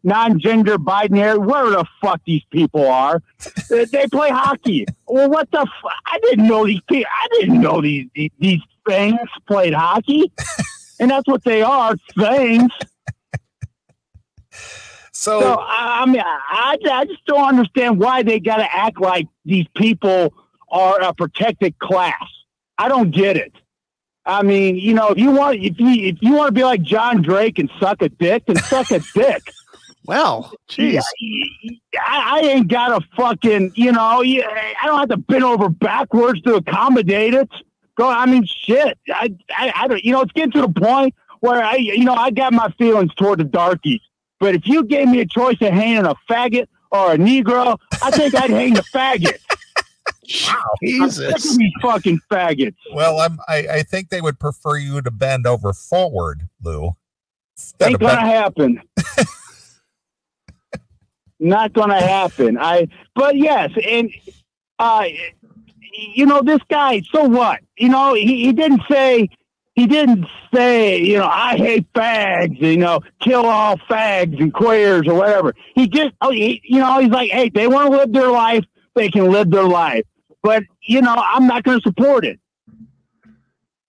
[0.03, 1.39] non-gender binary.
[1.39, 3.23] Where the fuck these people are?
[3.69, 4.85] they, they play hockey.
[5.07, 5.61] Well, what the?
[5.61, 7.09] F- I didn't know these people.
[7.09, 10.29] I didn't know these these, these things played hockey,
[10.99, 12.69] and that's what they are things.
[15.19, 19.01] So, So I, I mean, I, I just don't understand why they got to act
[19.01, 20.33] like these people
[20.69, 22.23] are a protected class.
[22.77, 23.51] I don't get it.
[24.25, 26.83] I mean, you know, if you want, if you if you want to be like
[26.83, 29.51] John Drake and suck a dick, then suck a dick.
[30.05, 31.03] Well, jeez.
[31.99, 36.41] I, I ain't got a fucking, you know, I don't have to bend over backwards
[36.43, 37.49] to accommodate it.
[37.97, 38.97] Go, I mean, shit.
[39.13, 42.13] I, I, I don't, you know, it's getting to the point where I, you know,
[42.15, 43.99] I got my feelings toward the darkies.
[44.39, 48.11] But if you gave me a choice of hanging a faggot or a Negro, I
[48.11, 49.37] think I'd hang the faggot.
[49.51, 51.57] Of Jesus.
[51.57, 52.75] these fucking faggots.
[52.93, 56.95] well, I'm, I I think they would prefer you to bend over forward, Lou.
[57.81, 58.81] Ain't gonna happen.
[61.39, 62.57] Not gonna happen.
[62.57, 64.11] I but yes, and
[64.77, 65.05] uh
[66.15, 67.59] you know, this guy, so what?
[67.77, 69.29] You know, he, he didn't say
[69.79, 75.07] he didn't say, you know, I hate fags, you know, kill all fags and queers
[75.07, 75.55] or whatever.
[75.73, 78.65] He just oh he, you know, he's like, hey, they want to live their life,
[78.95, 80.03] they can live their life.
[80.43, 82.41] But, you know, I'm not gonna support it.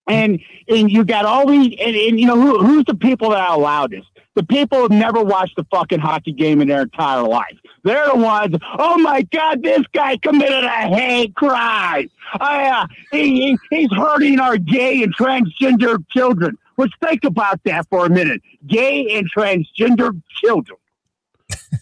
[0.07, 3.50] And and you got all these and, and you know who who's the people that
[3.50, 4.05] allow this?
[4.40, 7.59] The people who've never watched a fucking hockey game in their entire life.
[7.85, 8.57] They're the ones.
[8.79, 12.09] Oh my God, this guy committed a hate crime.
[12.33, 16.57] I, uh, he, he, he's hurting our gay and transgender children.
[16.79, 18.40] Let's think about that for a minute.
[18.66, 20.79] Gay and transgender children.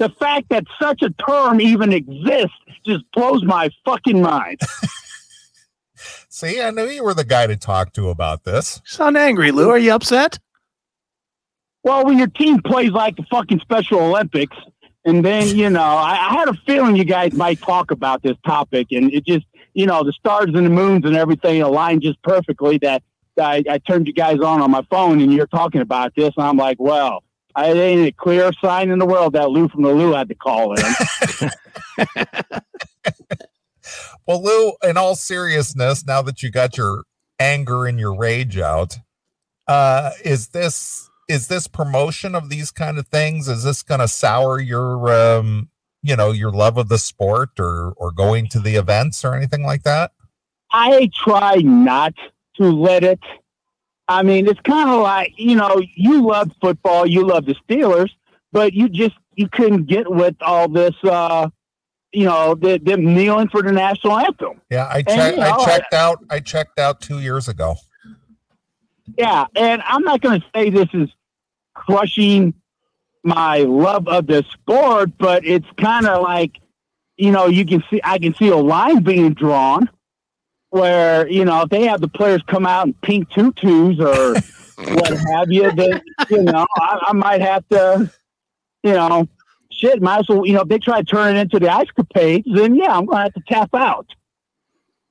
[0.00, 4.60] the fact that such a term even exists just blows my fucking mind.
[6.28, 8.82] See, I knew you were the guy to talk to about this.
[8.84, 9.70] You sound angry, Lou.
[9.70, 10.40] Are you upset?
[11.88, 14.54] Well, when your team plays like the fucking Special Olympics,
[15.06, 18.36] and then you know, I, I had a feeling you guys might talk about this
[18.44, 22.22] topic, and it just, you know, the stars and the moons and everything aligned just
[22.22, 22.76] perfectly.
[22.76, 23.02] That
[23.40, 26.46] I, I turned you guys on on my phone, and you're talking about this, and
[26.46, 27.24] I'm like, well,
[27.54, 30.34] I ain't a clear sign in the world that Lou from the Loo had to
[30.34, 30.84] call in.
[34.26, 37.04] Well, Lou, in all seriousness, now that you got your
[37.40, 38.98] anger and your rage out,
[39.66, 44.08] uh, is this is this promotion of these kind of things is this going to
[44.08, 45.68] sour your um
[46.02, 49.62] you know your love of the sport or or going to the events or anything
[49.62, 50.12] like that
[50.70, 52.14] I try not
[52.56, 53.20] to let it.
[54.06, 58.10] I mean, it's kind of like you know, you love football, you love the Steelers,
[58.52, 60.94] but you just you couldn't get with all this.
[61.04, 61.48] uh
[62.10, 64.60] you know, the, them kneeling for the national anthem.
[64.70, 67.76] yeah i checked you know, i checked out i checked out two years ago
[69.16, 71.08] Yeah, and I'm not going to say this is
[71.88, 72.52] crushing
[73.22, 76.60] my love of the sport, but it's kind of like,
[77.16, 79.88] you know, you can see I can see a line being drawn
[80.70, 84.34] where you know if they have the players come out in pink tutus or
[84.94, 88.12] what have you, then you know I, I might have to,
[88.82, 89.26] you know,
[89.72, 90.00] shit.
[90.02, 92.44] Might as well, you know, if they try to turn it into the ice capades,
[92.54, 94.06] then yeah, I'm going to have to tap out.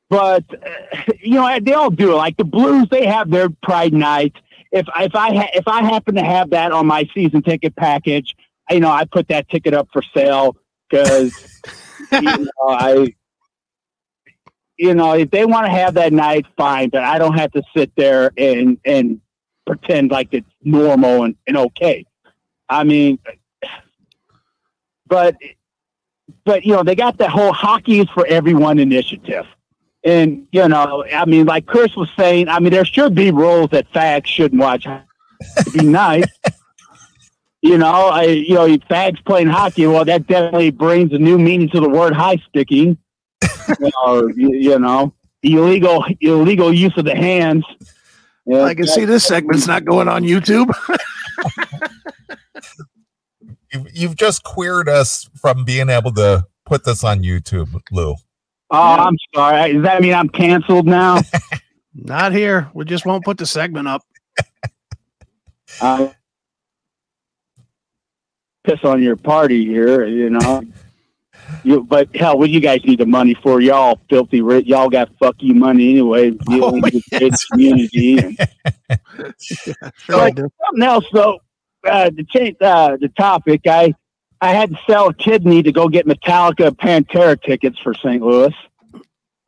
[0.10, 2.16] But uh, you know, they all do it.
[2.16, 4.36] Like the Blues, they have their Pride Night.
[4.72, 8.36] If if I ha- if I happen to have that on my season ticket package,
[8.70, 10.58] you know, I put that ticket up for sale
[10.90, 11.34] because
[12.12, 13.14] you know, I,
[14.78, 16.90] you know, if they want to have that night, fine.
[16.90, 19.22] But I don't have to sit there and and
[19.66, 22.06] pretend like it's normal and, and okay.
[22.70, 23.20] I mean,
[25.08, 25.36] but
[26.44, 29.46] but you know, they got the whole hockey is for everyone initiative.
[30.04, 33.70] And you know, I mean, like Chris was saying, I mean, there should be rules
[33.72, 34.86] that fags shouldn't watch.
[34.86, 36.26] It'd be nice,
[37.62, 38.08] you know.
[38.10, 39.88] I, you know, fags playing hockey.
[39.88, 42.98] Well, that definitely brings a new meaning to the word high sticking.
[43.80, 47.66] you, know, you, you know, illegal illegal use of the hands.
[48.46, 50.74] Yeah, I can see this segment's not going on YouTube.
[53.74, 58.16] you've, you've just queered us from being able to put this on youtube lou
[58.70, 59.74] Oh, I'm sorry.
[59.74, 61.22] Does that mean I'm canceled now?
[61.96, 62.70] not here.
[62.74, 64.04] We just won't put the segment up.
[65.82, 66.10] uh,
[68.66, 70.64] piss on your party here, you know.
[71.64, 73.62] You, but hell, what do you guys need the money for?
[73.62, 74.66] Y'all filthy rich.
[74.66, 76.32] Y'all got fuck you money anyway.
[76.50, 78.18] You Oh, know, the community.
[78.20, 78.38] And
[80.22, 80.50] I do.
[80.66, 81.40] something else though.
[81.88, 83.94] Uh, to change uh, the topic, I
[84.42, 88.22] I had to sell a kidney to go get Metallica Pantera tickets for St.
[88.22, 88.54] Louis.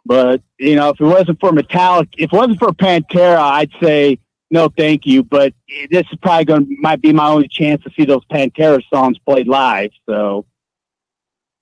[0.06, 4.20] But you know, if it wasn't for Metallica, if it wasn't for Pantera, I'd say
[4.52, 5.24] no, thank you.
[5.24, 5.54] But
[5.92, 9.18] this is probably going to might be my only chance to see those Pantera songs
[9.20, 9.92] played live.
[10.08, 10.46] So,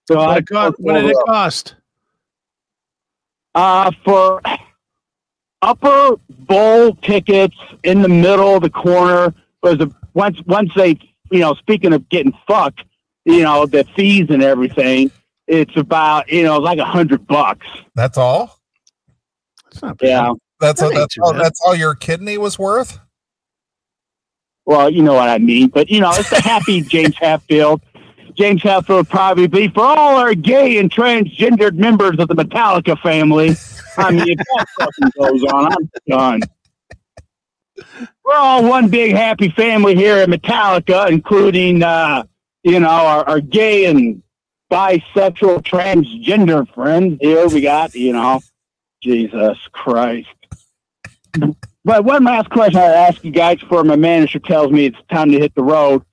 [0.08, 1.76] so What, it cost, what did it cost?
[3.56, 4.42] uh, for
[5.62, 10.98] upper bowl tickets in the middle of the corner was a once once they
[11.32, 12.84] you know speaking of getting fucked
[13.28, 15.12] you know the fees and everything
[15.48, 17.68] it's about you know like a hundred bucks.
[17.96, 18.60] That's all?
[19.72, 20.08] It's not bad.
[20.08, 20.34] yeah.
[20.60, 21.42] That's That all, that's all bad.
[21.44, 23.00] that's all your kidney was worth?
[24.66, 27.82] Well you know what i mean but you know it's a happy James Hetfield.
[28.36, 33.56] James hatfield probably be for all our gay and transgendered members of the metallica family.
[33.98, 36.42] I mean if that fucking goes on i'm done.
[38.26, 42.24] We're all one big happy family here at Metallica, including uh,
[42.68, 44.22] you know our, our gay and
[44.72, 47.18] bisexual transgender friends.
[47.22, 48.42] Here we got you know
[49.02, 50.28] Jesus Christ.
[51.86, 55.32] But one last question I ask you guys before my manager tells me it's time
[55.32, 56.04] to hit the road.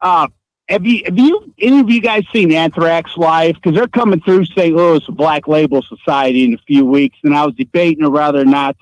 [0.00, 0.26] Uh,
[0.68, 3.54] have you have you any of you guys seen Anthrax live?
[3.54, 4.74] Because they're coming through St.
[4.74, 8.76] Louis Black Label Society in a few weeks, and I was debating whether or not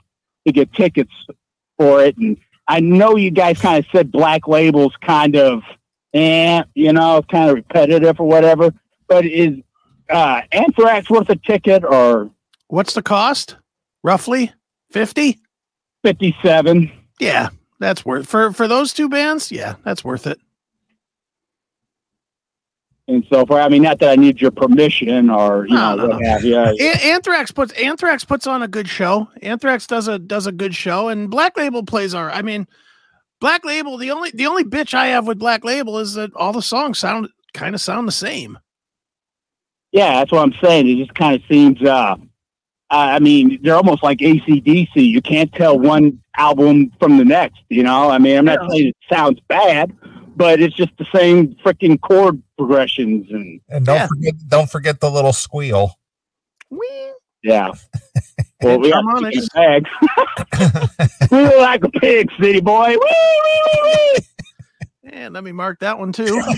[0.47, 1.13] to get tickets
[1.77, 2.17] for it.
[2.17, 5.63] And I know you guys kind of said Black Label's kind of,
[6.15, 8.73] eh, you know, kind of repetitive or whatever.
[9.09, 9.59] But is
[10.11, 12.31] uh, Anthrax worth a ticket or
[12.69, 13.57] What's the cost?
[14.03, 14.53] Roughly
[14.91, 15.39] 50?
[16.03, 16.91] fifty-seven?
[17.21, 19.53] Yeah, that's worth for for those two bands.
[19.53, 20.41] Yeah, that's worth it.
[23.09, 26.07] And so far, I mean, not that I need your permission or you No, know
[26.07, 26.29] no, what no.
[26.29, 26.57] have you.
[26.57, 29.29] A- Anthrax puts Anthrax puts on a good show.
[29.43, 32.31] Anthrax does a does a good show, and Black Label plays our.
[32.31, 32.67] I mean,
[33.43, 33.99] Black Label.
[33.99, 36.99] The only the only bitch I have with Black Label is that all the songs
[37.01, 38.57] sound kind of sound the same.
[39.91, 40.89] Yeah, that's what I'm saying.
[40.89, 41.83] It just kind of seems.
[41.83, 42.17] uh
[42.89, 44.89] I mean, they're almost like ACDC.
[44.97, 47.61] You can't tell one album from the next.
[47.71, 48.69] You know, I mean, I'm not Yeah.
[48.69, 49.93] saying it sounds bad,
[50.37, 54.07] but it's just the same freaking chord progressions and and don't Yeah.
[54.07, 55.95] forget don't forget the little squeal
[56.71, 57.13] Whee!
[57.43, 57.73] yeah.
[58.63, 59.49] Well, And we got harmonics.
[59.57, 61.31] chicken bags.
[61.33, 62.97] we look like a pig, city boy.
[65.05, 66.43] And let me mark that one too.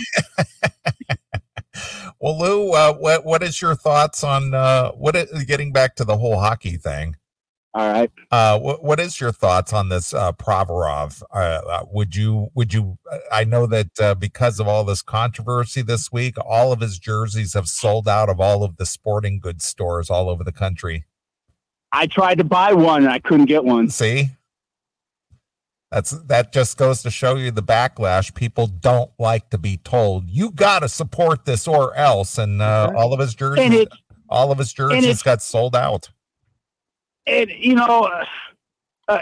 [2.21, 6.17] well lou uh, what what is your thoughts on uh what getting back to the
[6.17, 7.17] whole hockey thing
[7.75, 8.11] All right.
[8.31, 11.21] Uh, what, what is your thoughts on this uh, Provorov?
[11.35, 12.97] Uh, uh, would you would you?
[13.33, 17.55] I know that uh, because of all this controversy this week, all of his jerseys
[17.55, 21.05] have sold out of all of the sporting goods stores all over the country.
[21.91, 23.89] I tried to buy one and I couldn't get one.
[23.89, 24.31] See,
[25.95, 28.35] that's that just goes to show you the backlash.
[28.35, 32.93] People don't like to be told you got to support this or else, and uh,
[32.97, 33.89] all of his jerseys, it,
[34.29, 36.11] all of his jerseys got sold out.
[37.27, 38.25] and you know, uh,
[39.09, 39.21] uh,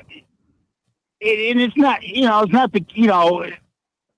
[1.21, 3.45] it, and it's not, you know, it's not the, you know,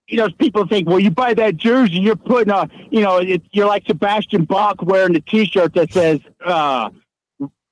[0.06, 3.42] you know, people think, well, you buy that jersey, you're putting a, you know, it,
[3.52, 6.90] you're like Sebastian Bach wearing the T-shirt that says, uh,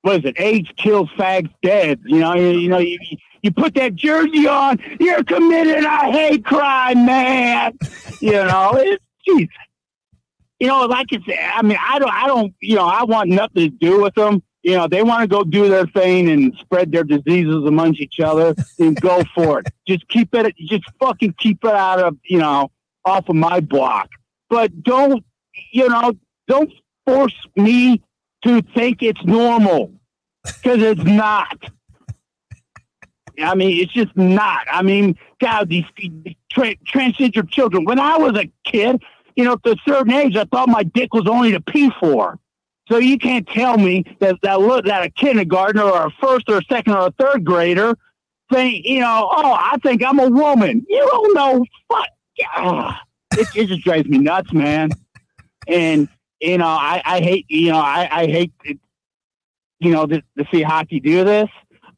[0.03, 0.40] what is it?
[0.40, 2.01] AIDS kills fags dead.
[2.05, 2.99] You know, you, you know, you,
[3.42, 7.76] you put that jersey on, you're committing a hate crime, man.
[8.20, 9.48] you know, it's, geez.
[10.61, 13.31] You know, like I said, I mean, I don't, I don't, you know, I want
[13.31, 16.55] nothing to do with them you know, they want to go do their thing and
[16.61, 19.66] spread their diseases amongst each other, then go for it.
[19.87, 22.70] Just keep it, just fucking keep it out of, you know,
[23.05, 24.09] off of my block.
[24.48, 25.24] But don't,
[25.72, 26.14] you know,
[26.46, 26.72] don't
[27.07, 28.02] force me
[28.44, 29.92] to think it's normal
[30.44, 31.59] because it's not.
[33.42, 34.66] I mean, it's just not.
[34.70, 35.85] I mean, God, these
[36.50, 37.85] tra- transgender children.
[37.85, 39.02] When I was a kid,
[39.37, 42.38] you know, at a certain age, I thought my dick was only to pee for.
[42.88, 46.59] So you can't tell me that that look that a kindergartner or a first or
[46.59, 47.96] a second or a third grader
[48.52, 50.85] think, you know, oh, I think I'm a woman.
[50.88, 51.64] You don't know.
[51.90, 52.09] Fuck.
[52.55, 53.00] Ah,
[53.35, 54.90] it, it just drives me nuts, man.
[55.66, 56.09] And
[56.40, 58.78] you know, I, I hate, you know, I, I hate, it,
[59.78, 61.48] you know, to, to see hockey do this.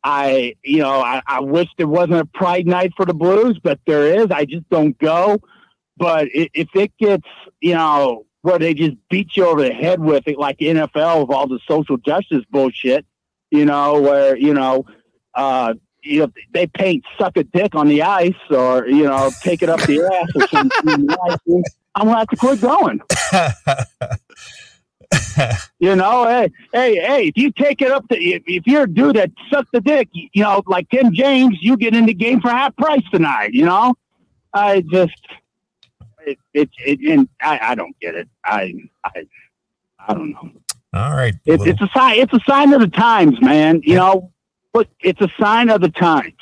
[0.05, 3.81] I, you know, I, I wish there wasn't a Pride night for the Blues, but
[3.87, 4.27] there is.
[4.31, 5.41] I just don't go.
[5.97, 7.27] But if it gets,
[7.61, 11.27] you know, where they just beat you over the head with it, like the NFL
[11.27, 13.07] with all the social justice bullshit,
[13.51, 14.85] you know, where you know,
[15.35, 19.63] uh, you know, they paint "suck a dick" on the ice, or you know, take
[19.63, 21.09] it up the ass or something.
[21.95, 23.01] I'm gonna have to quit going.
[25.81, 28.91] You know, hey, hey, hey, if you take it up to, if, if you're a
[28.91, 32.15] dude that suck the dick, you, you know, like Tim James, you get in the
[32.15, 33.95] game for half price tonight, you know?
[34.55, 35.13] I just,
[36.27, 38.29] it, it, it and I, I don't get it.
[38.47, 38.73] I,
[39.05, 39.27] I,
[40.09, 40.53] I don't know.
[40.95, 41.35] All right.
[41.45, 43.83] It, it's a sign, it's a sign of the times, man.
[43.85, 44.33] You know,
[44.73, 46.33] but it's a sign of the times.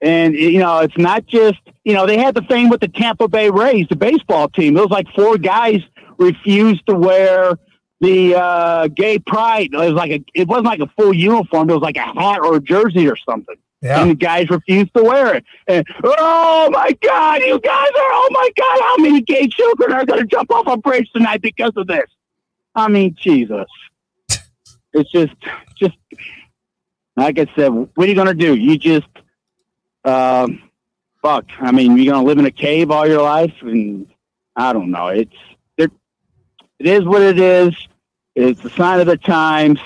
[0.00, 3.26] And, you know, it's not just, you know, they had the thing with the Tampa
[3.26, 4.76] Bay Rays, the baseball team.
[4.76, 5.80] It was like four guys
[6.18, 7.58] refused to wear
[8.00, 9.70] the uh, gay pride.
[9.72, 11.70] It was like a, it wasn't like a full uniform.
[11.70, 13.56] It was like a hat or a jersey or something.
[13.82, 14.00] yeah.
[14.00, 15.44] And the guys refused to wear it.
[15.66, 20.04] And oh my God, you guys are, oh my God, how many gay children are
[20.04, 22.06] going to jump off a bridge tonight because of this?
[22.74, 23.66] I mean, Jesus.
[24.94, 25.34] It's just,
[25.76, 25.96] just,
[27.14, 28.56] like I said, what are you going to do?
[28.56, 29.06] You just,
[30.02, 30.62] um,
[31.20, 31.44] fuck.
[31.60, 33.52] I mean, you're going to live in a cave all your life?
[33.60, 34.06] And
[34.56, 35.08] I don't know.
[35.08, 35.30] It's,
[36.78, 37.74] it, is what it is.
[38.34, 39.80] It's a sign of the times.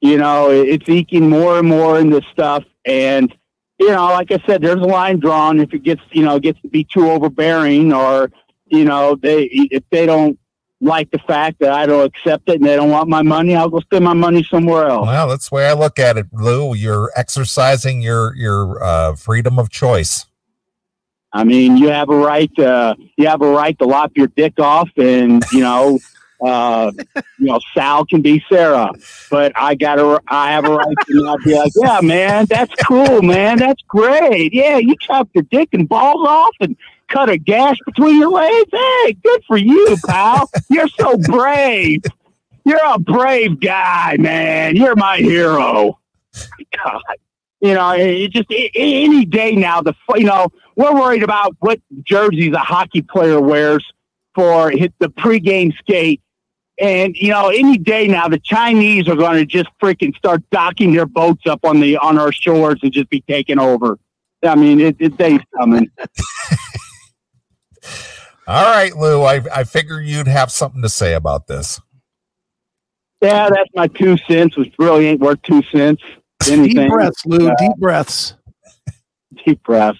[0.00, 2.64] You know, it's eking more and more into stuff.
[2.84, 3.34] And,
[3.80, 6.60] you know, like I said, there's a line drawn if it gets, you know, gets
[6.60, 8.30] to be too overbearing or,
[8.66, 10.38] you know, they, if they don't
[10.82, 13.70] like the fact that I don't accept it and they don't want my money, I'll
[13.70, 15.06] go spend my money somewhere else.
[15.06, 16.74] Well, that's the way I look at it, Lou.
[16.74, 20.26] You're exercising your your uh, freedom of choice.
[21.32, 24.60] I mean, you have a right to, you have a right to lop your dick
[24.60, 25.98] off and, you know,
[26.42, 28.90] uh, you know, Sal can be Sarah,
[29.30, 32.72] but I got to, I have a right to not be like, yeah, man, that's
[32.84, 33.58] cool, man.
[33.58, 34.52] That's great.
[34.52, 34.78] Yeah.
[34.78, 36.76] You chop your dick and balls off and
[37.08, 38.70] cut a gash between your legs.
[38.72, 40.50] Hey, good for you, pal.
[40.68, 42.02] You're so brave.
[42.64, 44.76] You're a brave guy, man.
[44.76, 45.98] You're my hero.
[46.84, 47.02] God.
[47.60, 49.80] You know, it just a- any day now.
[49.80, 53.84] The you know we're worried about what jerseys a hockey player wears
[54.34, 56.20] for hit the pregame skate,
[56.78, 60.92] and you know any day now the Chinese are going to just freaking start docking
[60.92, 63.98] their boats up on the on our shores and just be taken over.
[64.42, 65.90] I mean, it, it day's coming.
[68.46, 69.22] All right, Lou.
[69.22, 71.80] I I figure you'd have something to say about this.
[73.22, 76.02] Yeah, that's my two cents, which really ain't worth two cents.
[76.40, 76.90] Deep Anything.
[76.90, 77.46] breaths, Lou.
[77.46, 77.54] Yeah.
[77.58, 78.34] Deep breaths.
[79.46, 79.98] deep breaths.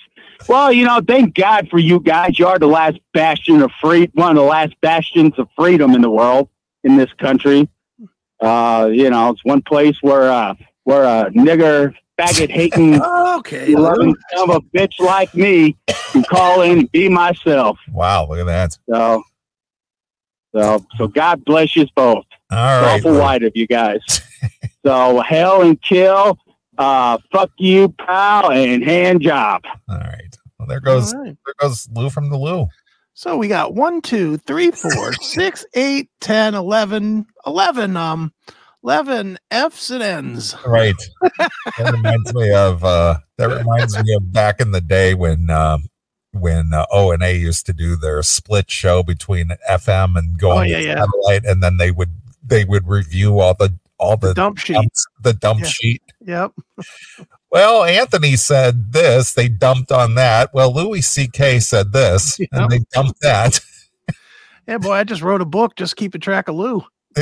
[0.48, 2.38] Well, you know, thank God for you guys.
[2.38, 6.02] You are the last bastion of free, one of the last bastions of freedom in
[6.02, 6.48] the world,
[6.84, 7.68] in this country.
[8.40, 13.00] Uh, you know, it's one place where uh, where a nigger, faggot hating,
[13.38, 13.74] Okay.
[13.74, 14.14] loving Lou.
[14.34, 15.76] son of a bitch like me
[16.12, 17.78] can call in and be myself.
[17.90, 18.78] Wow, look at that.
[18.90, 19.22] So,
[20.54, 22.26] so, so God bless you both.
[22.50, 22.98] All right.
[22.98, 24.00] awful white of you guys.
[24.84, 26.38] so hell and kill
[26.76, 29.62] Uh, fuck you, pal, and hand job.
[29.88, 30.33] All right.
[30.66, 31.36] Well, there goes All right.
[31.44, 32.68] there goes Lou from the Loo.
[33.12, 38.32] So we got one, two, three, four, six, eight, 10, 11, 11, um,
[38.82, 40.54] 11 F's and N's.
[40.66, 40.94] Right.
[41.78, 45.84] that reminds me of uh that reminds me of back in the day when um
[46.32, 50.58] when uh, O and A used to do their split show between FM and going
[50.58, 50.94] Oh, yeah, to yeah.
[51.04, 52.10] satellite, and then they would
[52.44, 54.76] they would review all the all the Dump sheet.
[55.22, 55.66] the dump Yeah.
[55.66, 56.02] sheet.
[56.26, 56.52] Yep.
[57.54, 59.32] Well, Anthony said this.
[59.32, 60.52] They dumped on that.
[60.52, 61.60] Well, Louis C.K.
[61.60, 62.48] said this, Yep.
[62.50, 63.60] and they dumped that.
[64.66, 66.82] Yeah, boy, I just wrote a book just keeping track of Lou.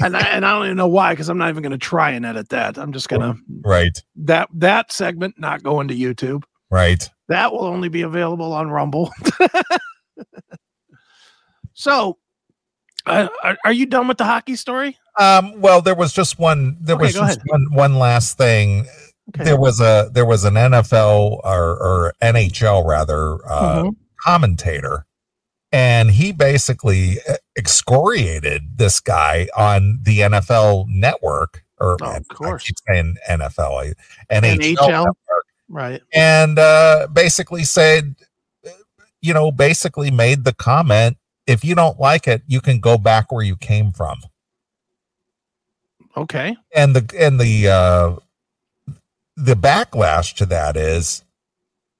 [0.00, 2.12] and I, and I don't even know why because I'm not even going to try
[2.12, 2.78] and edit that.
[2.78, 3.34] I'm just going to
[3.66, 4.02] right.
[4.16, 6.44] that that segment not going to YouTube.
[6.70, 7.06] Right.
[7.28, 9.12] That will only be available on Rumble.
[11.74, 12.16] so,
[13.04, 14.96] uh, are, are you done with the hockey story?
[15.18, 16.78] Um, well, there was just one.
[16.80, 17.42] There Okay, was just ahead.
[17.44, 17.66] one.
[17.72, 18.86] One last thing.
[19.30, 19.44] Okay.
[19.44, 23.96] There was a there was an NFL or, or NHL rather uh, Mhm.
[24.20, 25.04] commentator,
[25.70, 27.18] and he basically
[27.56, 31.62] excoriated this guy on the NFL network.
[31.78, 32.64] Or Oh, of course.
[32.64, 33.92] I keep saying NFL,
[34.30, 34.88] NHL, NHL?
[34.88, 36.02] network, Right.
[36.14, 38.16] and uh, basically said,
[38.66, 38.70] uh,
[39.20, 43.30] you know, basically made the comment: if you don't like it, you can go back
[43.30, 44.18] where you came from
[46.16, 46.56] Okay.
[46.74, 48.16] and the and the uh
[49.38, 51.22] the backlash to that is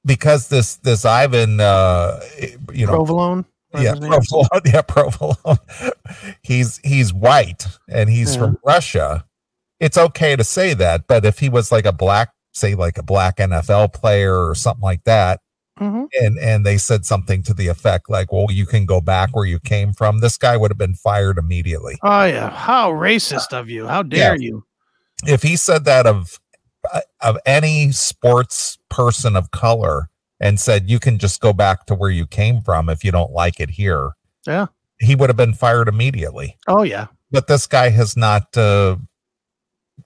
[0.04, 2.20] because this this Ivan uh
[2.72, 3.44] you know Provolone.
[3.78, 5.58] yeah provolone yeah provolone
[6.42, 8.40] he's he's white and he's Yeah.
[8.42, 9.24] from Russia
[9.80, 13.02] it's okay to say that but if he was like a black say like a
[13.02, 15.40] black NFL player or something like that
[15.78, 16.06] Mhm.
[16.20, 19.44] and and they said something to the effect like well you can go back where
[19.46, 22.50] you came from this guy would have been fired immediately Oh yeah.
[22.50, 23.86] How racist of you.
[23.86, 24.64] How dare you?
[25.26, 26.40] if he said that of
[27.20, 30.08] of any sports person of color
[30.40, 33.32] and said you can just go back to where you came from if you don't
[33.32, 34.12] like it here
[34.46, 34.66] Yeah.
[34.98, 37.06] he would have been fired immediately Oh yeah.
[37.30, 38.96] but this guy has not uh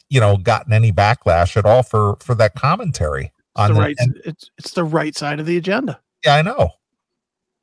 [0.08, 3.80] you know gotten any backlash at all for for that commentary It's on the the,
[3.80, 6.00] right it's it's the right side of the agenda.
[6.24, 6.70] yeah i know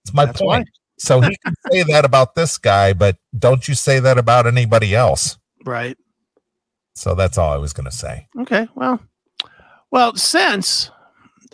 [0.06, 0.58] it's my That's why.
[0.58, 4.46] point so he can say that about this guy but don't you say that about
[4.48, 5.98] anybody else Right.
[7.00, 8.68] So that's all i was going to say Okay.
[8.76, 9.00] Well,
[9.92, 10.92] well, since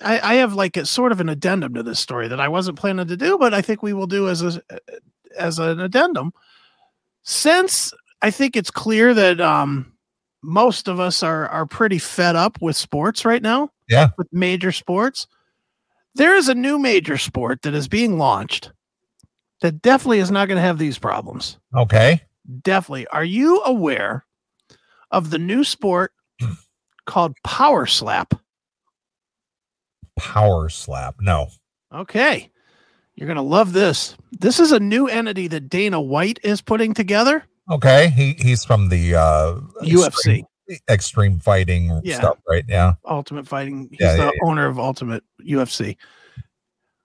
[0.01, 2.77] I, I have like a sort of an addendum to this story that I wasn't
[2.77, 4.61] planning to do, but I think we will do as a
[5.37, 6.33] as an addendum.
[7.23, 9.93] Since I think it's clear that um,
[10.43, 13.69] most of us are are pretty fed up with sports right now.
[13.87, 14.09] Yeah.
[14.17, 15.27] With major sports,
[16.15, 18.71] there is a new major sport that is being launched
[19.61, 22.21] that definitely is not going to have these problems okay
[22.61, 23.07] definitely.
[23.07, 24.24] Are you aware
[25.11, 26.11] of the new sport
[27.05, 28.33] called Power Slap?
[30.17, 31.47] power slap no
[31.93, 32.49] Okay.
[33.15, 34.15] You're going to love this.
[34.31, 37.43] This is a new entity that Dana White is putting together.
[37.71, 40.45] Okay, he he's from the uh UFC, extreme,
[40.89, 42.17] extreme fighting Yeah.
[42.17, 42.63] stuff, right?
[42.67, 42.93] Yeah.
[43.05, 43.87] Ultimate Fighting.
[43.91, 45.95] He's Yeah, the yeah, owner of Ultimate UFC.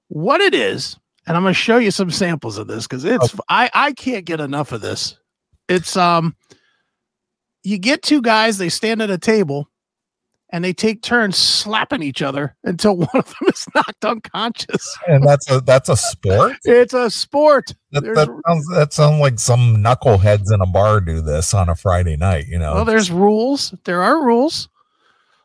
[0.08, 0.96] What it is,
[1.26, 4.24] and I'm going to show you some samples of this because it's I I can't
[4.24, 5.16] get enough of this.
[5.68, 6.34] It's um
[7.62, 9.68] you get two guys, they stand at a table
[10.52, 14.98] and they take turns slapping each other until one of them is knocked unconscious.
[15.06, 16.56] And that's a that's a sport.
[16.64, 17.74] It's a sport.
[17.92, 21.74] That, that sounds that sounds like some knuckleheads in a bar do this on a
[21.74, 22.46] Friday night.
[22.48, 22.74] You know.
[22.74, 23.74] Well, there's rules.
[23.84, 24.68] There are rules.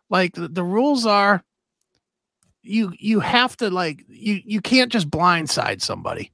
[0.09, 1.43] Like the, the rules are
[2.61, 6.32] you you have to like you you can't just blindside somebody.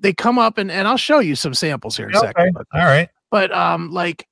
[0.00, 2.54] They come up and and I'll show you some samples here in a second.
[2.54, 3.08] But, All right.
[3.30, 4.26] but um like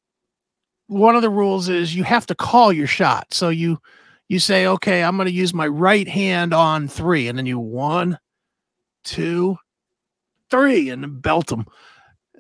[0.89, 3.32] one of the rules is you have to call your shot.
[3.32, 3.78] So you
[4.28, 8.18] you say, okay, I'm gonna use my right hand on three, and then you one,
[9.05, 9.57] two,
[10.51, 11.66] three, and belt them.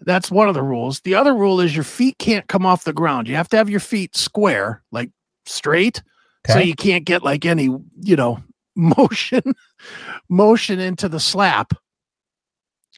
[0.02, 1.00] That's one of the rules.
[1.00, 3.28] The other rule is your feet can't come off the ground.
[3.28, 5.10] You have to have your feet square, like
[5.46, 6.02] straight,
[6.48, 7.64] so you can't get like any,
[8.00, 8.42] you know,
[8.76, 9.42] motion
[10.28, 11.72] motion into the slap.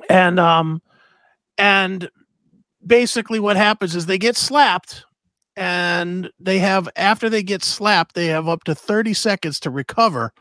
[0.08, 0.82] And um
[1.56, 2.10] and
[2.86, 5.04] basically what happens is they get slapped
[5.58, 10.32] and they have after they get slapped they have up to 30 seconds to recover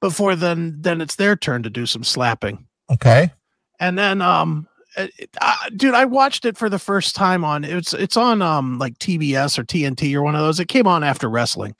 [0.00, 2.64] before then then it's their turn to do some slapping.
[2.90, 3.32] Okay.
[3.80, 4.66] and then um
[4.96, 8.40] it, it- I- dude i watched it for the first time on it's it's on
[8.40, 10.60] um like tbs or tnt or one of those.
[10.60, 11.74] It came on after wrestling.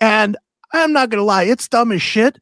[0.00, 0.36] And
[0.72, 2.38] i'm not gonna lie it's dumb as shit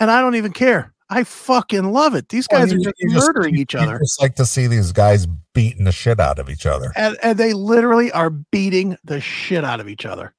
[0.00, 2.94] and i don't even care i fucking love it these Well, guys are you- just
[2.98, 6.18] you just- murdering you- each other just like to see these guys beating the shit
[6.18, 6.92] out of each other.
[6.96, 10.34] and, and they literally are beating the shit out of each other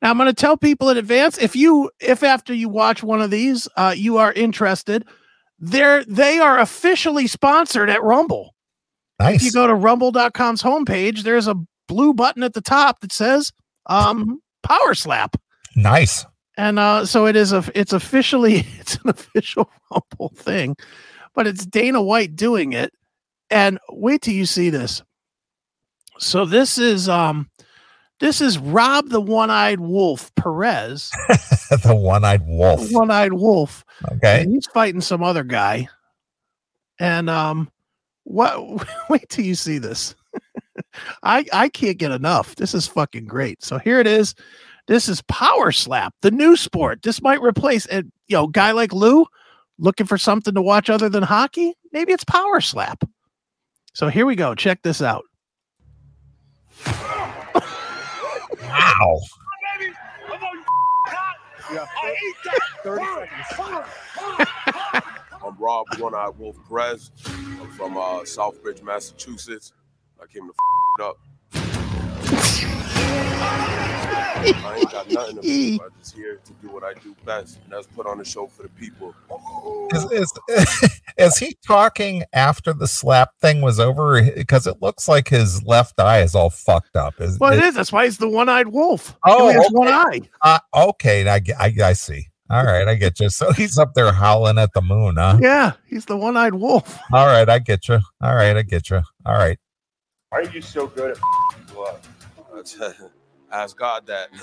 [0.00, 3.20] Now I'm going to tell people in advance if you if after you watch one
[3.20, 5.04] of these uh, you are interested,
[5.58, 8.54] they're they are officially sponsored at Rumble.
[9.18, 9.36] Nice.
[9.36, 11.56] If you go to rumble.com's homepage, there's a
[11.88, 13.52] blue button at the top that says
[13.86, 15.34] um, Power Slap.
[15.74, 16.24] Nice.
[16.58, 20.76] And uh, so it is a it's officially it's an official Rumble thing,
[21.34, 22.92] but it's Dana White doing it.
[23.48, 25.02] And wait till you see this.
[26.18, 27.48] So this is um
[28.18, 31.10] this is Rob the One-Eyed Wolf Perez,
[31.70, 32.90] the one-eyed wolf.
[32.90, 33.84] One-Eyed Wolf.
[34.14, 34.42] Okay.
[34.42, 35.88] And he's fighting some other guy.
[36.98, 37.70] And um
[38.24, 40.16] what wait till you see this.
[41.22, 42.56] I I can't get enough.
[42.56, 43.62] This is fucking great.
[43.62, 44.34] So here it is.
[44.88, 47.02] This is Power Slap, the new sport.
[47.02, 49.26] This might replace a you know, guy like Lou
[49.78, 51.74] looking for something to watch other than hockey.
[51.92, 53.04] Maybe it's Power Slap.
[53.92, 54.54] So here we go.
[54.54, 55.24] Check this out.
[56.86, 57.60] Wow.
[65.44, 67.10] I'm Rob One Eyed Wolf Perez.
[67.26, 69.74] I'm from uh, Southbridge, Massachusetts.
[70.20, 70.54] I came to
[70.98, 71.18] f- up.
[74.38, 75.80] I ain't got nothing to prove.
[75.82, 78.46] I'm just here to do what I do best, and that's put on a show
[78.46, 79.14] for the people.
[79.92, 84.22] Is, is, is he talking after the slap thing was over?
[84.22, 87.20] Because it looks like his left eye is all fucked up.
[87.20, 87.74] Is, Well, it is- is.
[87.74, 89.16] That's why he's the one-eyed wolf.
[89.26, 90.28] Oh, he only has one okay.
[90.42, 90.58] eye.
[90.74, 92.26] uh, okay, I, I, I see.
[92.50, 93.28] All right, I get you.
[93.28, 95.38] So he's up there howling at the moon, huh?
[95.40, 96.98] Yeah, he's the one-eyed wolf.
[97.12, 98.00] All right, I get you.
[98.22, 99.02] All right, I get you.
[99.26, 99.58] All right.
[100.30, 101.18] Why are you so good at
[101.74, 102.04] what?
[103.50, 104.30] Ask God that.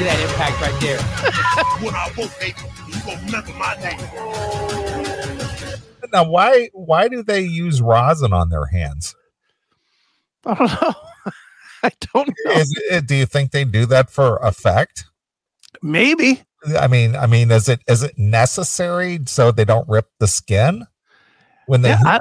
[0.00, 0.98] at that impact right there.
[1.84, 2.56] When I woke, baby,
[2.88, 4.00] you gonna remember my name.
[6.10, 9.14] Now, why why do they use rosin on their hands?
[10.46, 10.94] I don't know.
[11.82, 12.52] I don't know.
[12.52, 15.04] Is it, do you think they do that for effect?
[15.82, 16.42] Maybe.
[16.78, 20.86] I mean, I mean, is it is it necessary so they don't rip the skin
[21.66, 21.90] when they?
[21.90, 22.20] Yeah, I,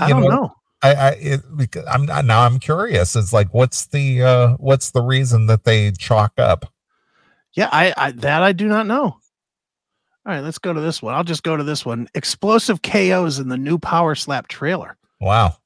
[0.00, 0.52] I you don't know.
[0.90, 3.16] I, I it, because I'm now I'm curious.
[3.16, 6.72] It's like what's the uh what's the reason that they chalk up?
[7.52, 9.04] Yeah, I, I that I do not know.
[10.26, 11.14] All right, let's go to this one.
[11.14, 12.08] I'll just go to this one.
[12.14, 14.96] Explosive KOs in the new Power Slap trailer.
[15.20, 15.56] Wow.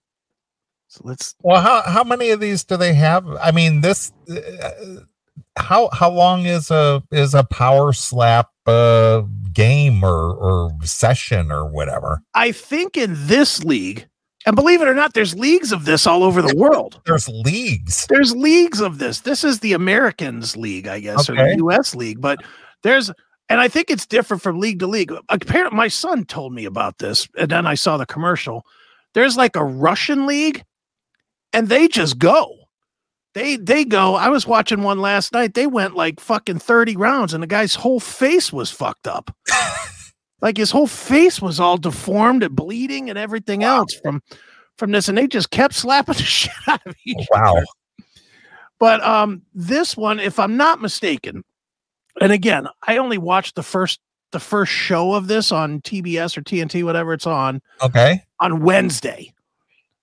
[0.89, 1.35] So let's.
[1.43, 3.27] Well, how how many of these do they have?
[3.41, 4.71] I mean, this uh,
[5.57, 11.65] how how long is a is a power slap uh game or or session or
[11.65, 12.23] whatever?
[12.35, 14.10] I think in this league,
[14.47, 17.01] and believe it or not, there's leagues of this all over the world.
[17.05, 18.07] There's leagues.
[18.09, 19.21] There's leagues of this.
[19.21, 22.21] This is the Americans League, I guess, or the US League.
[22.21, 22.39] But
[22.83, 23.11] there's,
[23.51, 25.13] and I think it's different from league to league.
[25.29, 28.65] Apparently, my son told me about this, and then I saw the commercial.
[29.13, 30.65] There's like a Russian league,
[31.53, 32.55] and they just go.
[33.35, 34.15] They they go.
[34.15, 35.55] I was watching one last night.
[35.55, 39.35] They went like fucking 30 rounds, and the guy's whole face was fucked up.
[40.41, 44.23] like his whole face was all deformed and bleeding and everything else from
[44.77, 47.57] from this, and they just kept slapping the shit out of each Wow.
[47.57, 47.65] other.
[48.79, 51.45] But um, this one, if I'm not mistaken,
[52.21, 54.01] and again, I only watched the first
[54.33, 58.23] the first show of this on TBS or TNT, whatever it's on, Okay.
[58.39, 59.35] on Wednesday.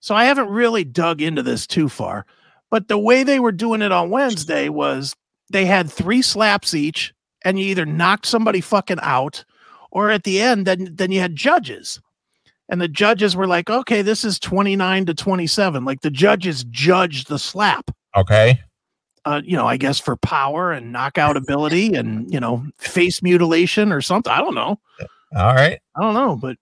[0.02, 2.26] So I haven't really dug into this too far.
[2.70, 5.16] But the way they were doing it on Wednesday was
[5.50, 7.14] they had three slaps each,
[7.46, 9.46] and you either knocked somebody fucking out,
[9.92, 12.00] or at the end, then then you had judges.
[12.70, 15.86] And the judges were like, okay, this is 29 to 27.
[15.86, 18.60] Like the judges judged the slap Okay.
[19.24, 23.92] uh, you know, I guess for power and knockout ability and you know face mutilation
[23.94, 24.32] or something.
[24.34, 24.80] I don't know.
[25.36, 25.80] All right.
[25.96, 26.58] I don't know, but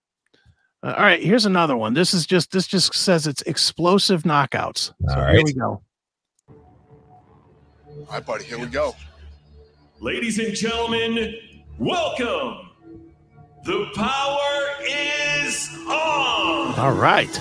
[0.84, 1.22] uh, all right.
[1.24, 1.94] Here's another one.
[1.96, 4.94] This is just this just says it's explosive knockouts.
[5.10, 5.82] So All here we go.
[6.48, 8.96] All right, buddy, here we go.
[10.00, 11.34] Ladies and gentlemen,
[11.80, 12.70] welcome.
[13.66, 16.78] The power is on.
[16.78, 17.36] All right.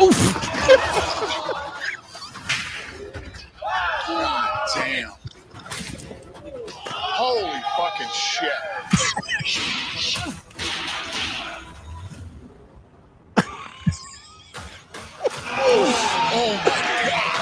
[0.00, 0.14] Oof.
[4.72, 5.10] Damn.
[6.86, 8.52] Holy fucking shit.
[15.58, 17.40] oh my God.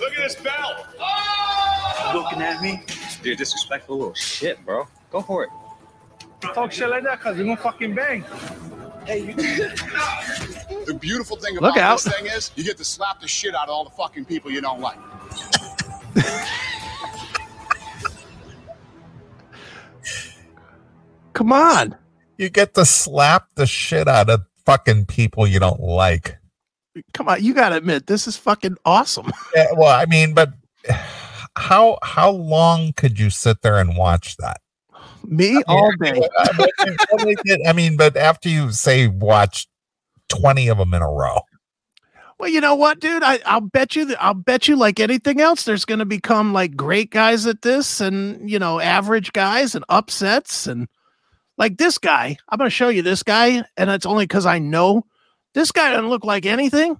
[0.00, 0.86] Look at this belt.
[0.98, 2.10] Oh!
[2.14, 2.82] Looking at me?
[3.22, 4.86] You're a disrespectful little shit, bro.
[5.10, 5.50] Go for it.
[6.54, 8.24] Talk shit like that because you're gonna fucking bang.
[9.06, 9.32] Hey,
[10.86, 12.00] The beautiful thing Look about out.
[12.02, 14.50] this thing is you get to slap the shit out of all the fucking people
[14.50, 14.98] you don't like.
[21.32, 21.96] Come on.
[22.38, 26.36] You get to slap the shit out of fucking people you don't like.
[27.14, 29.30] come on, you gotta admit this is fucking awesome.
[29.54, 30.52] Yeah, well, I mean, but
[31.56, 34.60] how how long could you sit there and watch that?
[35.24, 36.20] Me all day.
[37.66, 39.66] I mean, but after you say watch
[40.28, 41.40] twenty of them in a row,
[42.38, 43.22] Well, you know what, dude?
[43.22, 46.74] I, I'll bet you that I'll bet you like anything else, there's gonna become like
[46.74, 50.88] great guys at this and you know, average guys and upsets and
[51.56, 52.36] like this guy.
[52.48, 55.06] I'm gonna show you this guy, and it's only because I know
[55.54, 56.96] this guy doesn't look like anything.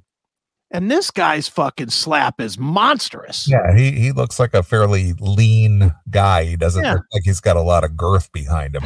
[0.75, 3.47] And this guy's fucking slap is monstrous.
[3.49, 6.45] yeah, he he looks like a fairly lean guy.
[6.45, 6.95] He doesn't Yeah.
[6.95, 8.83] look like he's got a lot of girth behind him.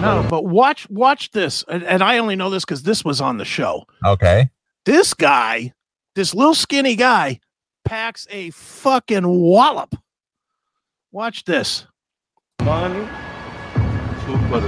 [0.00, 1.64] No, but watch watch this.
[1.68, 3.84] And, and I only know this because this was on the show.
[4.06, 4.50] Okay,
[4.86, 5.72] This guy,
[6.14, 7.40] this little skinny guy,
[7.84, 9.94] packs a fucking wallop.
[11.10, 11.86] Watch this.
[12.60, 12.92] One,
[14.24, 14.60] two for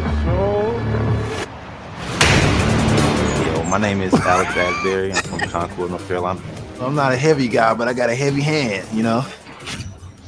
[3.68, 5.12] my name is Alex Asbury.
[5.12, 6.40] I'm from Concord, North Carolina.
[6.80, 9.24] I'm not a heavy guy, but I got a heavy hand, you know?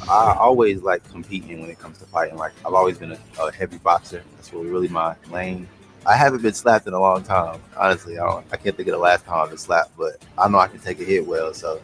[0.09, 2.37] I always like competing when it comes to fighting.
[2.37, 4.25] Like, I've always been a, a heavy boxer.
[4.35, 5.69] That's what really my lane.
[6.07, 7.61] I haven't been slapped in a long time.
[7.77, 10.49] Honestly, I, don't, I can't think of the last time I've been slapped, but I
[10.49, 11.81] know I can take a hit well, so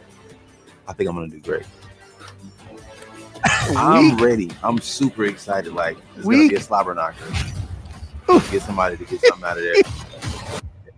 [0.87, 1.65] I think I'm going to do great.
[3.77, 4.51] I'm ready.
[4.63, 5.73] I'm super excited.
[5.73, 7.25] Like, it's to be a slobber knocker.
[8.51, 9.75] Get somebody to get something out of there.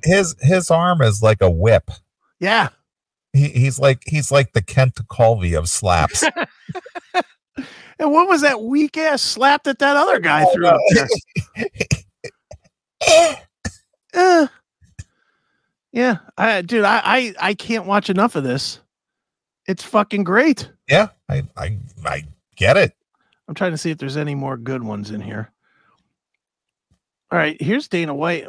[0.04, 1.92] His his arm is like a whip.
[2.40, 2.70] Yeah.
[3.34, 6.24] He, he's like he's like the Kent Colby of slaps.
[8.00, 11.08] And what was that weak ass slap that that other guy Oh, threw up there?
[14.14, 14.48] Uh,
[15.92, 18.82] yeah, I, dude, I, I I can't watch enough of this.
[19.68, 20.72] It's fucking great.
[20.88, 22.24] yeah, I, I I
[22.56, 22.94] get it.
[23.48, 25.52] I'm trying to see if there's any more good ones in here.
[27.32, 28.46] All right, here's Dana White.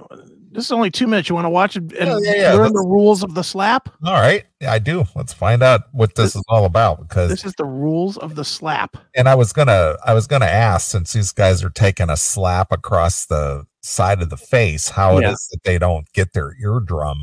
[0.50, 1.28] This is only two minutes.
[1.28, 3.42] You want to watch it and Yeah, yeah, yeah, learn the let's- rules of the
[3.44, 3.88] slap?
[4.04, 5.04] All right, yeah, I do.
[5.14, 8.44] Let's find out what this is all about because This is the rules of the
[8.44, 8.96] slap.
[9.14, 12.72] and I was gonna I was gonna ask since these guys are taking a slap
[12.72, 15.28] across the side of the face, how Yeah.
[15.28, 17.18] it is that they don't get their eardrum.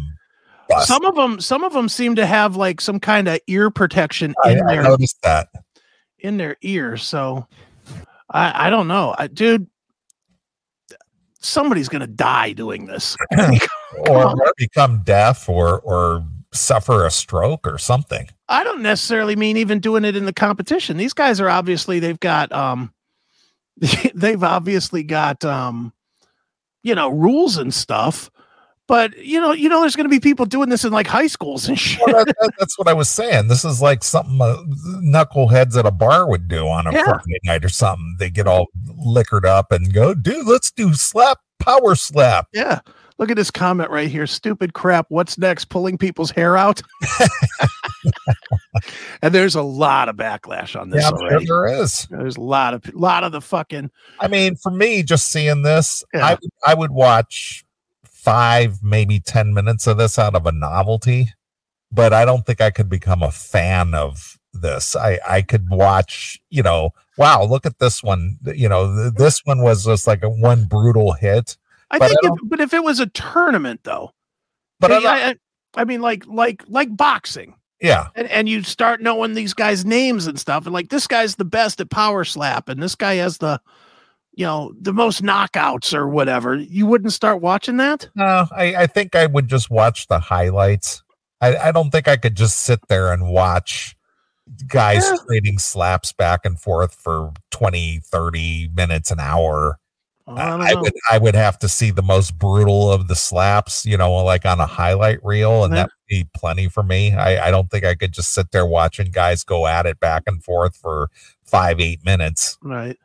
[0.84, 4.34] Some of them, some of them seem to have like some kind of ear protection
[4.44, 5.50] I, in I their noticed that.
[6.20, 7.04] in their ears.
[7.04, 7.48] So
[8.30, 9.68] I I don't know, I, dude.
[11.46, 13.16] Somebody's gonna die doing this.
[14.08, 18.30] or, or become deaf or or suffer a stroke or something.
[18.48, 20.98] I don't necessarily mean even doing it in the competition.
[20.98, 22.94] These guys are obviously they've got um
[24.16, 25.94] they've obviously got um
[26.84, 28.30] you know rules and stuff.
[28.88, 31.26] But you know, you know, there's going to be people doing this in like high
[31.28, 32.00] schools and shit.
[32.06, 33.48] Well, that- that- that's what I was saying.
[33.48, 34.58] This is like something uh,
[35.02, 37.04] knuckleheads at a bar would do on a Yeah.
[37.06, 38.16] Friday night or something.
[38.20, 38.68] They get all
[38.98, 42.48] liquored up and go, dude, let's do slap, power slap.
[42.54, 42.80] Yeah.
[43.18, 44.28] Look at this comment right here.
[44.28, 45.06] Stupid crap.
[45.10, 45.66] What's next?
[45.70, 46.82] Pulling people's hair out.
[49.22, 51.46] and there's a lot of backlash on this Yeah, already.
[51.46, 52.08] there is.
[52.12, 56.04] There's a lot of lot of the fucking I mean, for me, just seeing this,
[56.14, 56.26] Yeah.
[56.26, 57.64] I I would watch
[58.26, 61.30] five, maybe ten minutes of this out of a novelty,
[61.92, 64.96] but I don't think I could become a fan of this.
[64.96, 68.38] I I could watch, you know, wow, look at this one.
[68.44, 71.56] You know, th- this one was just like a one brutal hit.
[71.92, 74.12] I But I think if, but if it was a tournament though.
[74.80, 75.36] But I, I I, I-
[75.78, 77.56] I mean like like like boxing.
[77.82, 81.36] Yeah, and, and you start knowing these guys' names and stuff, and like this guy's
[81.36, 83.60] the best at power slap, and this guy has the,
[84.36, 86.56] you know, the most knockouts or whatever.
[86.56, 88.10] You wouldn't start watching that.
[88.16, 91.04] no, I I think I would just watch the highlights.
[91.42, 93.96] I I don't think I could just sit there and watch
[94.68, 95.16] guys Yeah.
[95.28, 99.80] trading slaps back and forth for 20 30 minutes an hour
[100.28, 103.96] I I would I would have to see the most brutal of the slaps, you
[103.96, 105.84] know, like on a highlight reel, and Yeah.
[105.84, 107.14] that would be plenty for me.
[107.14, 110.24] I, I don't think I could just sit there watching guys go at it back
[110.26, 111.10] and forth for
[111.44, 112.58] five, eight minutes.
[112.64, 112.98] Right.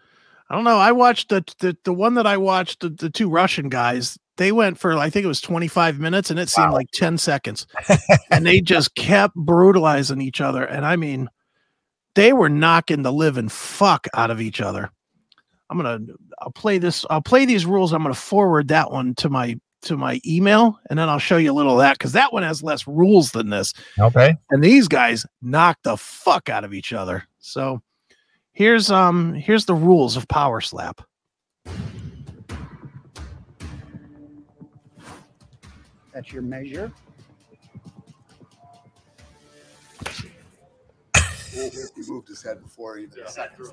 [0.51, 0.78] I don't know.
[0.78, 4.18] I watched the the, the one that I watched the, the two Russian guys.
[4.36, 6.74] They went for I think it was 25 minutes and it seemed Wow.
[6.74, 7.66] like 10 seconds.
[8.30, 10.64] and they just kept brutalizing each other.
[10.64, 11.28] And I mean,
[12.14, 14.90] they were knocking the living fuck out of each other.
[15.68, 16.01] I'm gonna
[16.40, 17.92] I'll play this, I'll play these rules.
[17.92, 21.53] I'm gonna forward that one to my to my email and then I'll show you
[21.53, 23.72] a little of that because that one has less rules than this.
[23.98, 24.34] Okay.
[24.51, 27.24] And these guys knocked the fuck out of each other.
[27.38, 27.80] So
[28.53, 31.03] here's um here's the rules of power slap.
[36.12, 36.92] That's your measure.
[41.53, 41.70] He
[42.07, 43.68] moved his head before he even said it.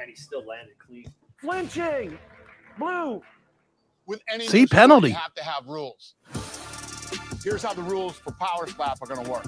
[0.00, 1.04] And he still landed clean.
[1.40, 2.18] Flinching.
[2.78, 3.22] Blue.
[4.06, 5.08] With any See, penalty.
[5.08, 6.14] you have to have rules.
[7.44, 9.44] Here's how the rules for power slap are going to work.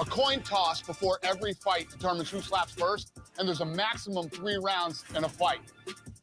[0.00, 4.56] A coin toss before every fight determines who slaps first, and there's a maximum three
[4.56, 5.60] rounds in a fight.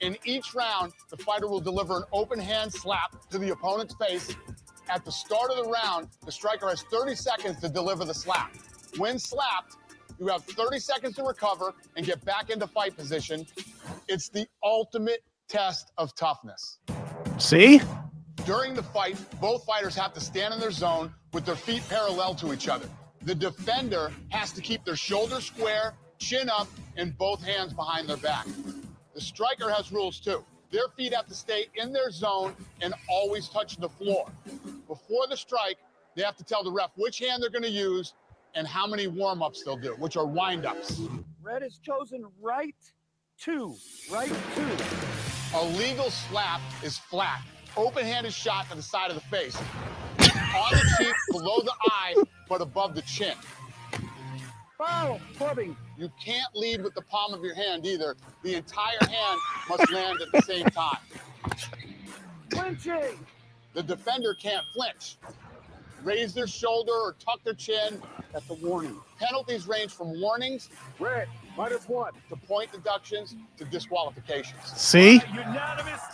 [0.02, 4.36] In each round, the fighter will deliver an open hand slap to the opponent's face.
[4.90, 8.54] At the start of the round, the striker has 30 seconds to deliver the slap.
[8.98, 9.78] When slapped,
[10.20, 13.46] you have 30 seconds to recover and get back into fight position.
[14.10, 16.80] It's the ultimate test of toughness.
[17.38, 17.80] See?
[18.46, 22.36] During the fight, both fighters have to stand in their zone with their feet parallel
[22.36, 22.90] to each other.
[23.24, 26.68] The defender has to keep their shoulders square, chin up,
[26.98, 28.48] and both hands behind their back.
[29.14, 30.44] The striker has rules too.
[30.72, 34.30] Their feet have to stay in their zone and always touch the floor.
[34.88, 35.78] Before the strike,
[36.16, 38.14] they have to tell the ref which hand they're going to use
[38.56, 41.02] and how many warm ups they'll do, which are wind ups.
[41.42, 42.76] Red is chosen right
[43.38, 43.76] two.
[44.12, 44.68] Right two.
[45.56, 47.42] A legal slap is flat.
[47.78, 49.56] Open handed shot to the side of the face.
[50.20, 52.16] On the cheek, below the eye,
[52.50, 53.36] but above the chin.
[54.78, 55.20] Foul.
[55.38, 55.78] Clubbing.
[55.98, 58.16] You can't lead with the palm of your hand either.
[58.44, 60.98] The entire hand must land at the same time.
[62.50, 63.26] Clinching.
[63.74, 65.18] The defender can't flinch.
[66.04, 68.02] Raise their shoulder or tuck their chin.
[68.34, 68.98] That's a warning.
[69.20, 70.70] Penalties range from warnings,
[71.00, 71.28] Red.
[71.58, 72.14] Minus one.
[72.30, 74.62] to point deductions, to disqualifications.
[74.66, 75.22] See?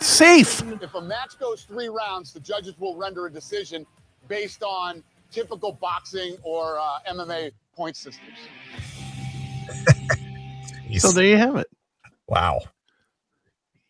[0.00, 0.62] Safe.
[0.82, 3.86] If a match goes three rounds, the judges will render a decision
[4.26, 8.36] based on typical boxing or uh, MMA point systems.
[10.96, 11.68] So there you have it.
[12.28, 12.62] Wow.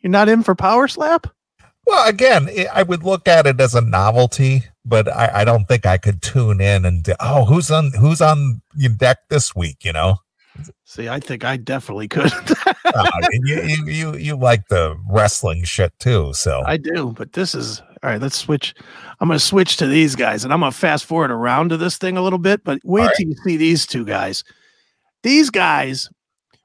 [0.00, 1.28] You're not in for power slap?
[1.86, 5.66] Well, again, i I would look at it as a novelty, but I, I don't
[5.66, 8.62] think I could tune in and oh, who's on who's on
[8.96, 9.84] deck this week?
[9.84, 10.16] You know,
[10.84, 12.32] See, I think I definitely could.
[12.94, 13.04] Uh,
[13.44, 17.82] you, you you you like the wrestling shit too, so I do, but this is
[18.02, 18.20] all right.
[18.20, 18.74] Let's switch.
[19.20, 21.76] I'm going to switch to these guys, and I'm going to fast forward around to
[21.76, 22.64] this thing a little bit.
[22.64, 24.42] But wait All till you see these two guys.
[25.22, 26.08] These guys.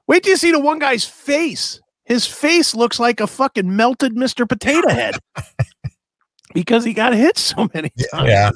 [0.06, 1.78] Wait till you see the one guy's face.
[2.04, 4.48] His face looks like a fucking melted Mr.
[4.48, 5.16] Potato Head
[6.54, 8.28] because he got hit so many times.
[8.28, 8.50] yeah.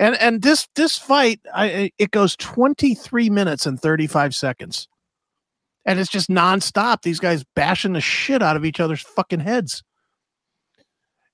[0.00, 4.88] And and this this fight, I it goes 23 minutes and 35 seconds.
[5.84, 7.02] And it's just nonstop.
[7.02, 9.82] These guys bashing the shit out of each other's fucking heads.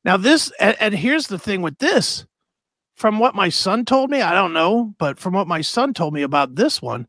[0.04, 2.26] Now, this, and, and here's the thing with this
[2.94, 6.14] from what my son told me, I don't know, but from what my son told
[6.14, 7.06] me about this one,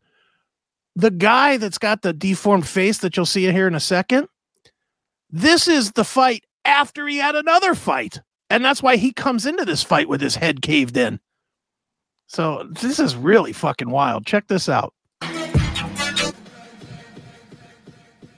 [0.95, 4.27] the guy that's got the deformed face that you'll see here in a second,
[5.29, 8.19] this is the fight after he had another fight.
[8.49, 11.19] And that's why he comes into this fight with his head caved in.
[12.27, 14.25] So this is really fucking wild.
[14.25, 14.93] Check this out.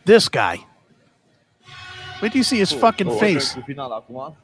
[0.05, 0.65] This guy.
[2.21, 3.53] Wait do you see his oh, fucking oh, face.
[3.53, 4.37] Cu.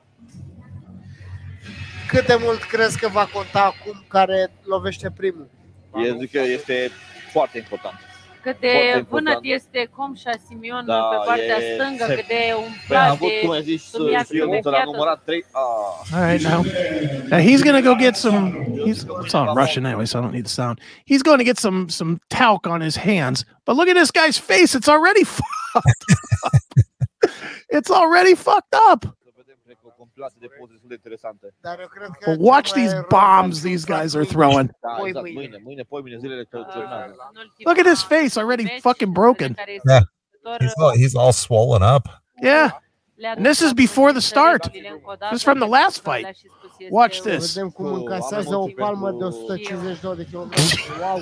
[2.08, 5.50] Cât de mult crezi că va conta acum care lovește primul?
[5.96, 6.92] Eu zic că este
[7.32, 8.00] foarte important.
[8.46, 9.08] Cât de important.
[9.10, 13.10] vânăt este Comșa Simion Da, pe partea e- stângă, se- cât de Păi am umflat
[13.10, 14.84] avut, cum ai zis, sumiat de de la fiată.
[14.92, 15.46] numărat 3.
[15.52, 16.16] Ah.
[16.20, 16.62] All right, now,
[17.30, 18.68] now he's gonna go get some.
[18.86, 20.80] He's it's all in Russian anyway, so I don't need the sound.
[21.06, 23.46] He's going to get some some talc on his hands.
[23.66, 26.06] But look at this guy's face; it's already fucked.
[26.46, 26.52] up.
[27.78, 29.06] it's already fucked up.
[29.66, 31.46] Cred că o compilație de poze destul de interesante.
[31.62, 34.70] Dar eu cred că watch these bombs these guys are throwing.
[34.82, 35.40] Da, exact, mâine.
[35.40, 36.48] mâine, mâine, poi mâine, zilele ah.
[36.50, 37.16] că urmează.
[37.70, 39.56] Look at his face already fucking broken.
[39.92, 40.04] Yeah.
[40.64, 42.06] He's all, he's all swollen up.
[42.42, 42.70] Yeah.
[43.36, 44.62] And this is before the start.
[45.30, 46.28] This is from the last fight.
[46.90, 47.54] Watch this.
[47.54, 50.84] Vedem cum încasează o palmă de 152 de kilometri.
[51.02, 51.20] Wow!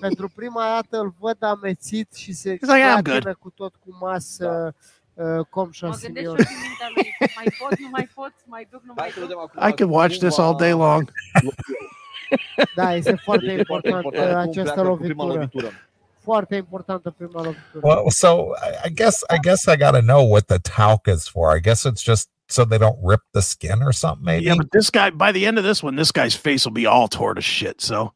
[0.00, 3.74] Pentru prima dată îl văd amețit și se He's like, "I'm clatină good." cu tot
[3.74, 4.74] cu masă
[5.14, 6.36] uh, Comșa Mă gândesc Simion.
[6.36, 9.68] și eu și mai pot, nu mai pot, mai duc, nu mai duc.
[9.68, 11.10] I could watch this all day long.
[12.74, 15.40] Da, este foarte Este important important această pleacă cu prima lovitură.
[15.64, 15.72] lovitură.
[16.22, 17.80] Foarte importantă prima lovitură.
[17.82, 21.28] Well, so I, I guess I guess I got to know what the talc is
[21.28, 21.56] for.
[21.56, 24.24] I guess it's just so they don't rip the skin or something.
[24.24, 24.44] Maybe.
[24.44, 26.86] Yeah, but this guy, by the end of this one, this guy's face will be
[26.86, 27.80] all tore to shit.
[27.80, 28.12] So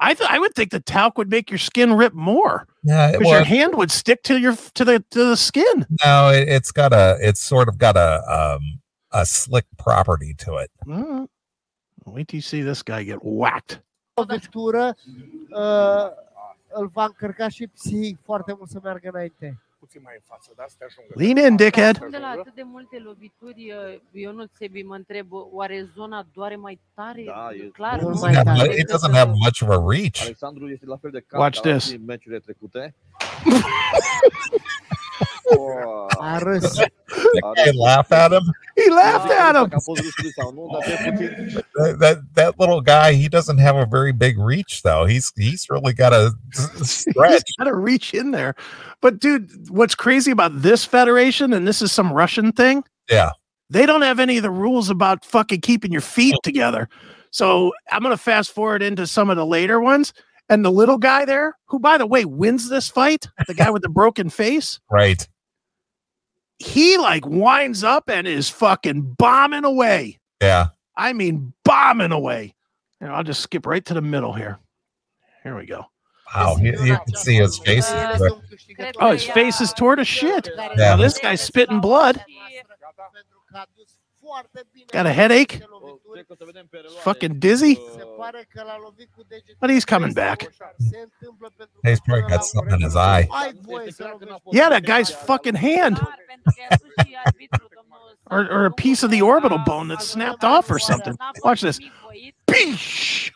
[0.00, 2.66] I th- I would think the talc would make your skin rip more.
[2.82, 5.86] Yeah, Because well, your hand would stick to your to the to the skin.
[6.04, 8.80] no, it, it's got a it's sort of got a um
[9.12, 10.70] a slick property to it.
[10.86, 11.26] Mm.
[12.06, 13.82] Wait till you see this guy get whacked.
[14.14, 14.96] Lovitură
[15.50, 16.06] uh,
[16.68, 19.60] îl va încărca și psihic foarte mult să meargă înainte.
[19.78, 20.64] Puțin mai în față, da?
[20.68, 21.12] Să te ajungă.
[21.14, 21.98] Lean in, dickhead.
[22.10, 23.72] De la atât de multe lovituri,
[24.12, 27.22] eu nu Sebi, mă întreb, oare zona doare mai tare?
[27.26, 28.18] Da, e- Clar, nu?
[28.20, 28.74] mai tare.
[28.78, 30.20] it doesn't have much of a reach.
[30.22, 31.96] Alexandru este la fel de cald Watch ca this.
[32.06, 32.94] meciurile trecute.
[35.50, 36.76] A râs.
[37.08, 38.42] The laugh at him.
[38.76, 39.70] He he laughed at him.
[41.74, 45.04] That, that that little guy, he doesn't have a very big reach though.
[45.04, 47.42] He's he's really got a stretch.
[47.58, 48.54] Got to reach in there.
[49.00, 53.30] But dude, what's crazy about this federation, and this is some Russian thing, Yeah.
[53.70, 56.88] they don't have any of the rules about fucking keeping your feet together.
[57.30, 60.12] So I'm gonna fast forward into some of the later ones.
[60.50, 63.82] And the little guy there, who by the way wins this fight, the guy with
[63.82, 65.28] the broken face, Right.
[66.58, 70.18] He like winds up and is fucking bombing away.
[70.42, 70.68] Yeah.
[70.96, 72.54] I mean, bombing away.
[73.00, 74.58] And I'll just skip right to the middle here.
[75.44, 75.84] Here we go.
[76.34, 76.56] Wow.
[76.60, 77.88] You, you can see his oh, face.
[77.88, 78.20] is
[78.78, 78.96] red.
[79.00, 80.48] Oh, his face is tore to shit.
[80.56, 80.74] Yeah.
[80.76, 82.22] Now this guy's spitting blood.
[84.92, 85.62] Got a headache.
[87.00, 87.78] Fucking dizzy.
[89.60, 90.46] But he's coming back.
[91.84, 93.28] He's probably got something in his eye.
[94.52, 96.00] Yeah, that guy's fucking hand.
[98.30, 101.16] or, or a piece of the orbital bone that snapped off or something.
[101.44, 101.78] Watch this.
[102.46, 103.32] Peesh!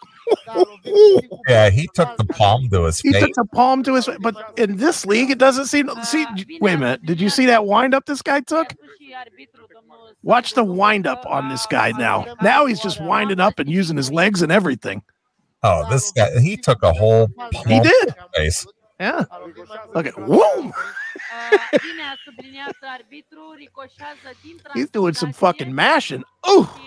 [1.48, 3.22] Yeah, he took the palm to his He face.
[3.22, 6.24] took the palm to his but in this league it doesn't seem see
[6.60, 7.04] wait a minute.
[7.04, 8.74] Did you see that wind up this guy took?
[10.22, 12.26] Watch the wind up on this guy now.
[12.42, 15.02] Now he's just winding up and using his legs and everything.
[15.64, 18.14] Oh, this guy, he took a whole palm He did.
[18.34, 18.66] face.
[19.00, 19.24] Yeah.
[19.94, 20.72] Look at whoom.
[24.74, 26.24] He's doing some fucking mashing.
[26.44, 26.78] Oh,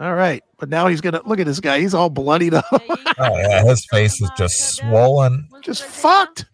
[0.00, 0.42] all right.
[0.58, 1.80] But now he's gonna look at this guy.
[1.80, 2.64] He's all bloodied up.
[3.16, 5.46] Oh yeah, his face is just swollen.
[5.62, 6.46] just fucked.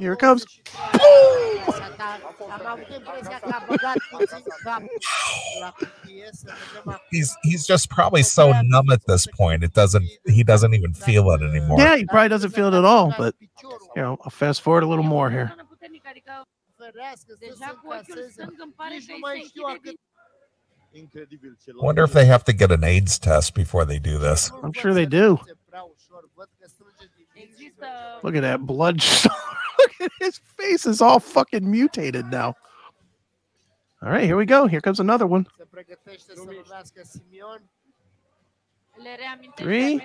[0.00, 0.44] Here it comes.
[7.12, 9.62] He's he's just probably so numb at this point.
[9.62, 11.78] It doesn't he doesn't even feel it anymore.
[11.78, 13.14] Yeah, he probably doesn't feel it at all.
[13.16, 13.48] But you
[13.94, 15.52] know, I'll fast forward a little more here.
[21.76, 24.50] Wonder if they have to get an AIDS test before they do this.
[24.62, 25.38] I'm sure they do.
[28.22, 29.02] Look at that blood.
[29.78, 32.54] Look at his face is all fucking mutated now.
[34.02, 34.66] All right, here we go.
[34.66, 35.46] Here comes another one.
[39.56, 40.00] Three.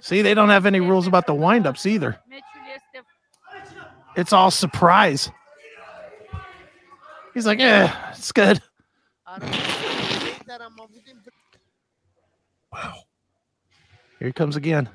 [0.00, 2.20] See, they don't have any rules about the windups either.
[4.16, 5.30] It's all surprise.
[7.34, 8.62] He's like, yeah, it's good.
[12.72, 12.94] Wow.
[14.18, 14.88] Here he comes again.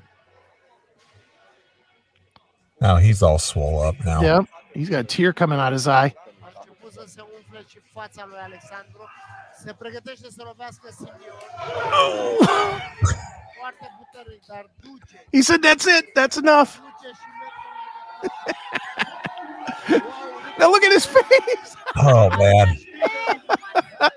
[2.80, 4.20] Now he's all swole up now.
[4.22, 4.44] Yep.
[4.74, 6.14] He's got a tear coming out his eye.
[9.64, 11.34] Se pregătește să lovească Simion.
[13.60, 15.26] Foarte puternic, dar duce.
[15.32, 16.12] He said, that's it.
[16.14, 16.80] That's enough.
[20.58, 21.76] now look at his face.
[21.96, 22.78] Oh man.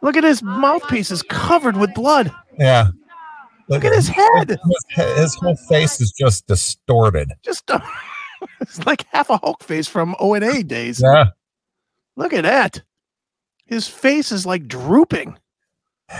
[0.00, 2.32] Look at his mouthpiece is covered with blood.
[2.58, 2.88] Yeah.
[3.68, 4.50] Look at his head.
[4.50, 7.32] His, his whole face is just distorted.
[7.42, 7.80] Just uh,
[8.60, 11.02] it's like half a Hulk face from O and A days.
[11.04, 11.30] Yeah.
[12.16, 12.82] Look at that.
[13.66, 15.36] His face is like drooping.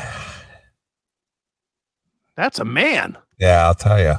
[2.36, 3.16] That's a man.
[3.38, 4.16] Yeah, I'll tell you.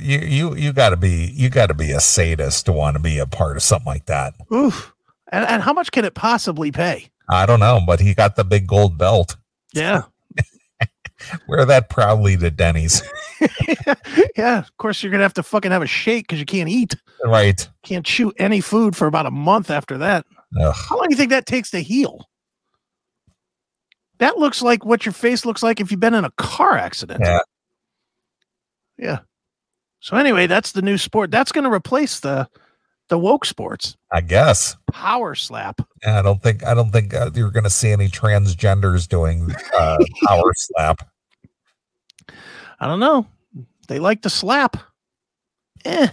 [0.00, 3.02] You you you got to be you got to be a sadist to want to
[3.02, 4.34] be a part of something like that.
[4.52, 4.92] Oof.
[5.30, 7.08] And, and how much can it possibly pay?
[7.28, 9.36] I don't know, but he got the big gold belt.
[9.72, 10.02] Yeah.
[11.48, 13.02] Wear that proudly to Denny's.
[14.36, 14.58] yeah.
[14.58, 16.94] Of course, you're going to have to fucking have a shake because you can't eat.
[17.24, 17.66] right.
[17.82, 20.26] Can't chew any food for about a month after that.
[20.60, 20.74] Ugh.
[20.74, 22.28] How long do you think that takes to heal?
[24.18, 27.22] That looks like what your face looks like if you've been in a car accident.
[27.24, 27.40] Yeah.
[29.02, 29.18] Yeah.
[29.98, 31.30] So anyway, that's the new sport.
[31.30, 32.48] That's going to replace the
[33.08, 33.96] the woke sports.
[34.12, 34.76] I guess.
[34.92, 35.80] Power slap.
[36.02, 39.50] Yeah, I don't think I don't think uh, you're going to see any transgenders doing
[39.76, 41.08] uh, power slap.
[42.80, 43.26] I don't know.
[43.88, 44.76] They like to slap.
[45.84, 46.08] Eh.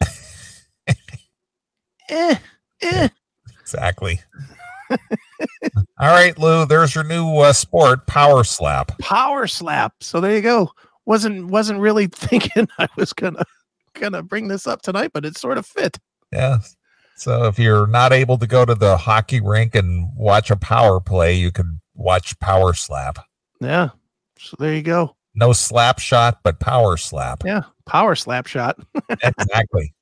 [2.08, 2.36] eh.
[2.80, 3.08] Eh.
[3.60, 4.20] Exactly.
[4.90, 4.96] All
[6.10, 6.66] right, Lou.
[6.66, 8.98] There's your new uh, sport, power slap.
[8.98, 9.94] Power slap.
[10.00, 10.70] So there you go.
[11.06, 13.44] Wasn't wasn't really thinking I was gonna
[13.94, 15.98] gonna bring this up tonight, but it sort of fit.
[16.32, 16.58] Yeah.
[17.16, 21.00] So if you're not able to go to the hockey rink and watch a power
[21.00, 23.18] play, you could watch power slap.
[23.60, 23.90] Yeah.
[24.38, 25.16] So there you go.
[25.34, 27.44] No slap shot, but power slap.
[27.44, 27.62] Yeah.
[27.86, 28.78] Power slap shot.
[29.22, 29.94] exactly.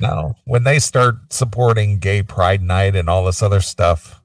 [0.00, 4.17] now, when they start supporting Gay Pride Night and all this other stuff,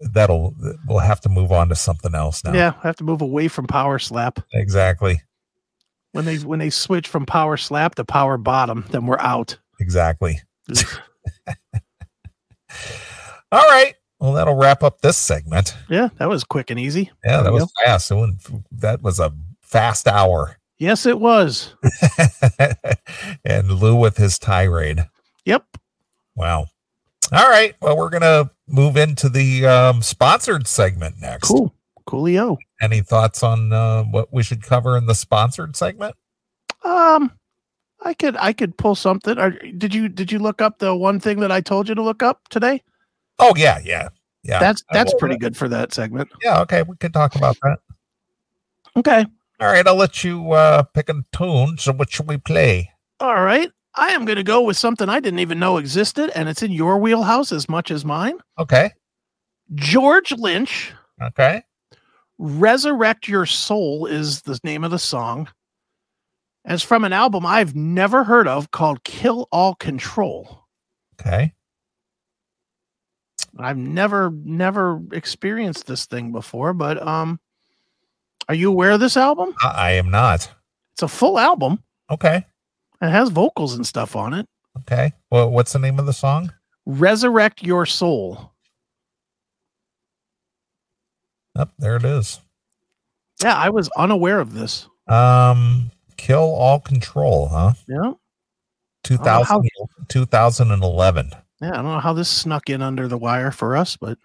[0.00, 0.54] that'll
[0.86, 2.52] we'll have to move on to something else now.
[2.52, 2.72] Yeah.
[2.82, 4.40] Have to move away from power slap.
[4.52, 5.22] Exactly.
[6.12, 9.56] when they when they switch from power slap to power bottom, then we're out.
[9.80, 10.40] Exactly.
[13.52, 13.94] All right.
[14.20, 15.74] Well, that'll wrap up this segment.
[15.88, 17.10] Yeah, that was quick and easy.
[17.24, 18.10] Yeah, There that was fast.
[18.10, 20.56] It went- that was a fast hour.
[20.78, 21.74] Yes, it was.
[23.44, 25.06] and Lou with his tirade.
[25.46, 25.64] Yep.
[26.34, 26.66] Wow.
[27.32, 27.74] All right.
[27.82, 31.48] Well, we're gonna move into the um, sponsored segment next.
[31.48, 31.74] Cool.
[32.06, 32.56] Coolio.
[32.80, 36.16] Any thoughts on uh, what we should cover in the sponsored segment?
[36.84, 37.30] Um,
[38.02, 39.38] I could I could pull something.
[39.38, 42.02] Or did you did you look up the one thing that I told you to
[42.02, 42.82] look up today?
[43.38, 44.08] Oh yeah, yeah,
[44.42, 44.58] yeah.
[44.58, 46.30] That's that's pretty good for that segment.
[46.42, 46.60] Yeah.
[46.62, 47.78] Okay, we could talk about that.
[48.96, 49.26] Okay.
[49.60, 49.86] All right.
[49.86, 51.76] I'll let you uh, pick a tune.
[51.78, 52.90] So, what should we play?
[53.20, 53.70] All right.
[54.00, 56.72] I am going to go with something I didn't even know existed, and it's in
[56.72, 58.38] your wheelhouse as much as mine.
[58.58, 58.90] Okay.
[59.74, 60.92] George Lynch,
[61.22, 61.62] Okay.
[62.38, 65.48] Resurrect Your Soul is the name of the song.
[66.64, 70.64] And it's from an album I've never heard of called Kill All Control.
[71.20, 71.52] Okay.
[73.58, 77.38] I've never never experienced this thing before, but um
[78.48, 79.54] are you aware of this album?
[79.62, 80.50] I, I am not.
[80.94, 81.82] It's a full album.
[82.10, 82.46] Okay.
[83.02, 84.46] It has vocals and stuff on it.
[84.80, 85.12] Okay.
[85.30, 86.52] Well, what's the name of the song?
[86.86, 88.52] Resurrect Your Soul.
[91.56, 92.40] Up there it is.
[93.42, 94.86] Yeah, I was unaware of this.
[95.08, 97.72] Um, Kill All Control, huh?
[97.88, 98.12] Yeah.
[99.04, 99.68] 2000,
[100.08, 101.30] 2011.
[101.60, 104.18] Yeah, I don't know how this snuck in under the wire for us, but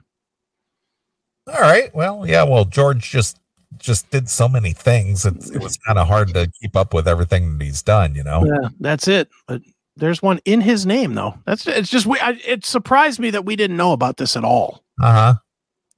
[1.48, 1.94] All right.
[1.96, 2.44] Well, yeah.
[2.44, 3.40] Well, George just
[3.80, 5.26] just did so many things.
[5.26, 8.16] It, it was kind of hard to keep up with everything that he's done.
[8.16, 8.46] You know.
[8.46, 9.30] yeah, that's it.
[9.48, 9.62] But
[9.98, 11.36] there's one in his name though.
[11.46, 12.20] That's it's just we.
[12.20, 14.84] I, it surprised me that we didn't know about this at all.
[15.02, 15.34] Uh huh.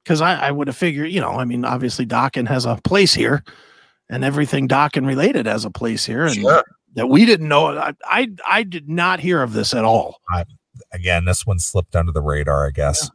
[0.04, 3.14] because I, I would have figured, you know, I mean, obviously Dokken has a place
[3.14, 3.44] here,
[4.10, 6.64] and everything Dokken related has a place here, and Sure.
[6.96, 7.78] that we didn't know.
[7.78, 10.20] I, I I did not hear of this at all.
[10.32, 10.46] I,
[10.94, 13.10] again, this one slipped under the radar, I guess.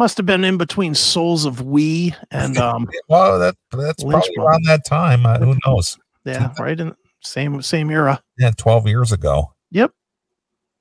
[0.00, 4.34] Must have been in between Souls of We and um, Well, that that's Lynch probably
[4.42, 5.26] around that time.
[5.26, 5.98] Uh, who knows?
[6.24, 8.22] yeah, right in same same era.
[8.38, 9.52] Yeah, twelve years ago.
[9.72, 9.92] Yep.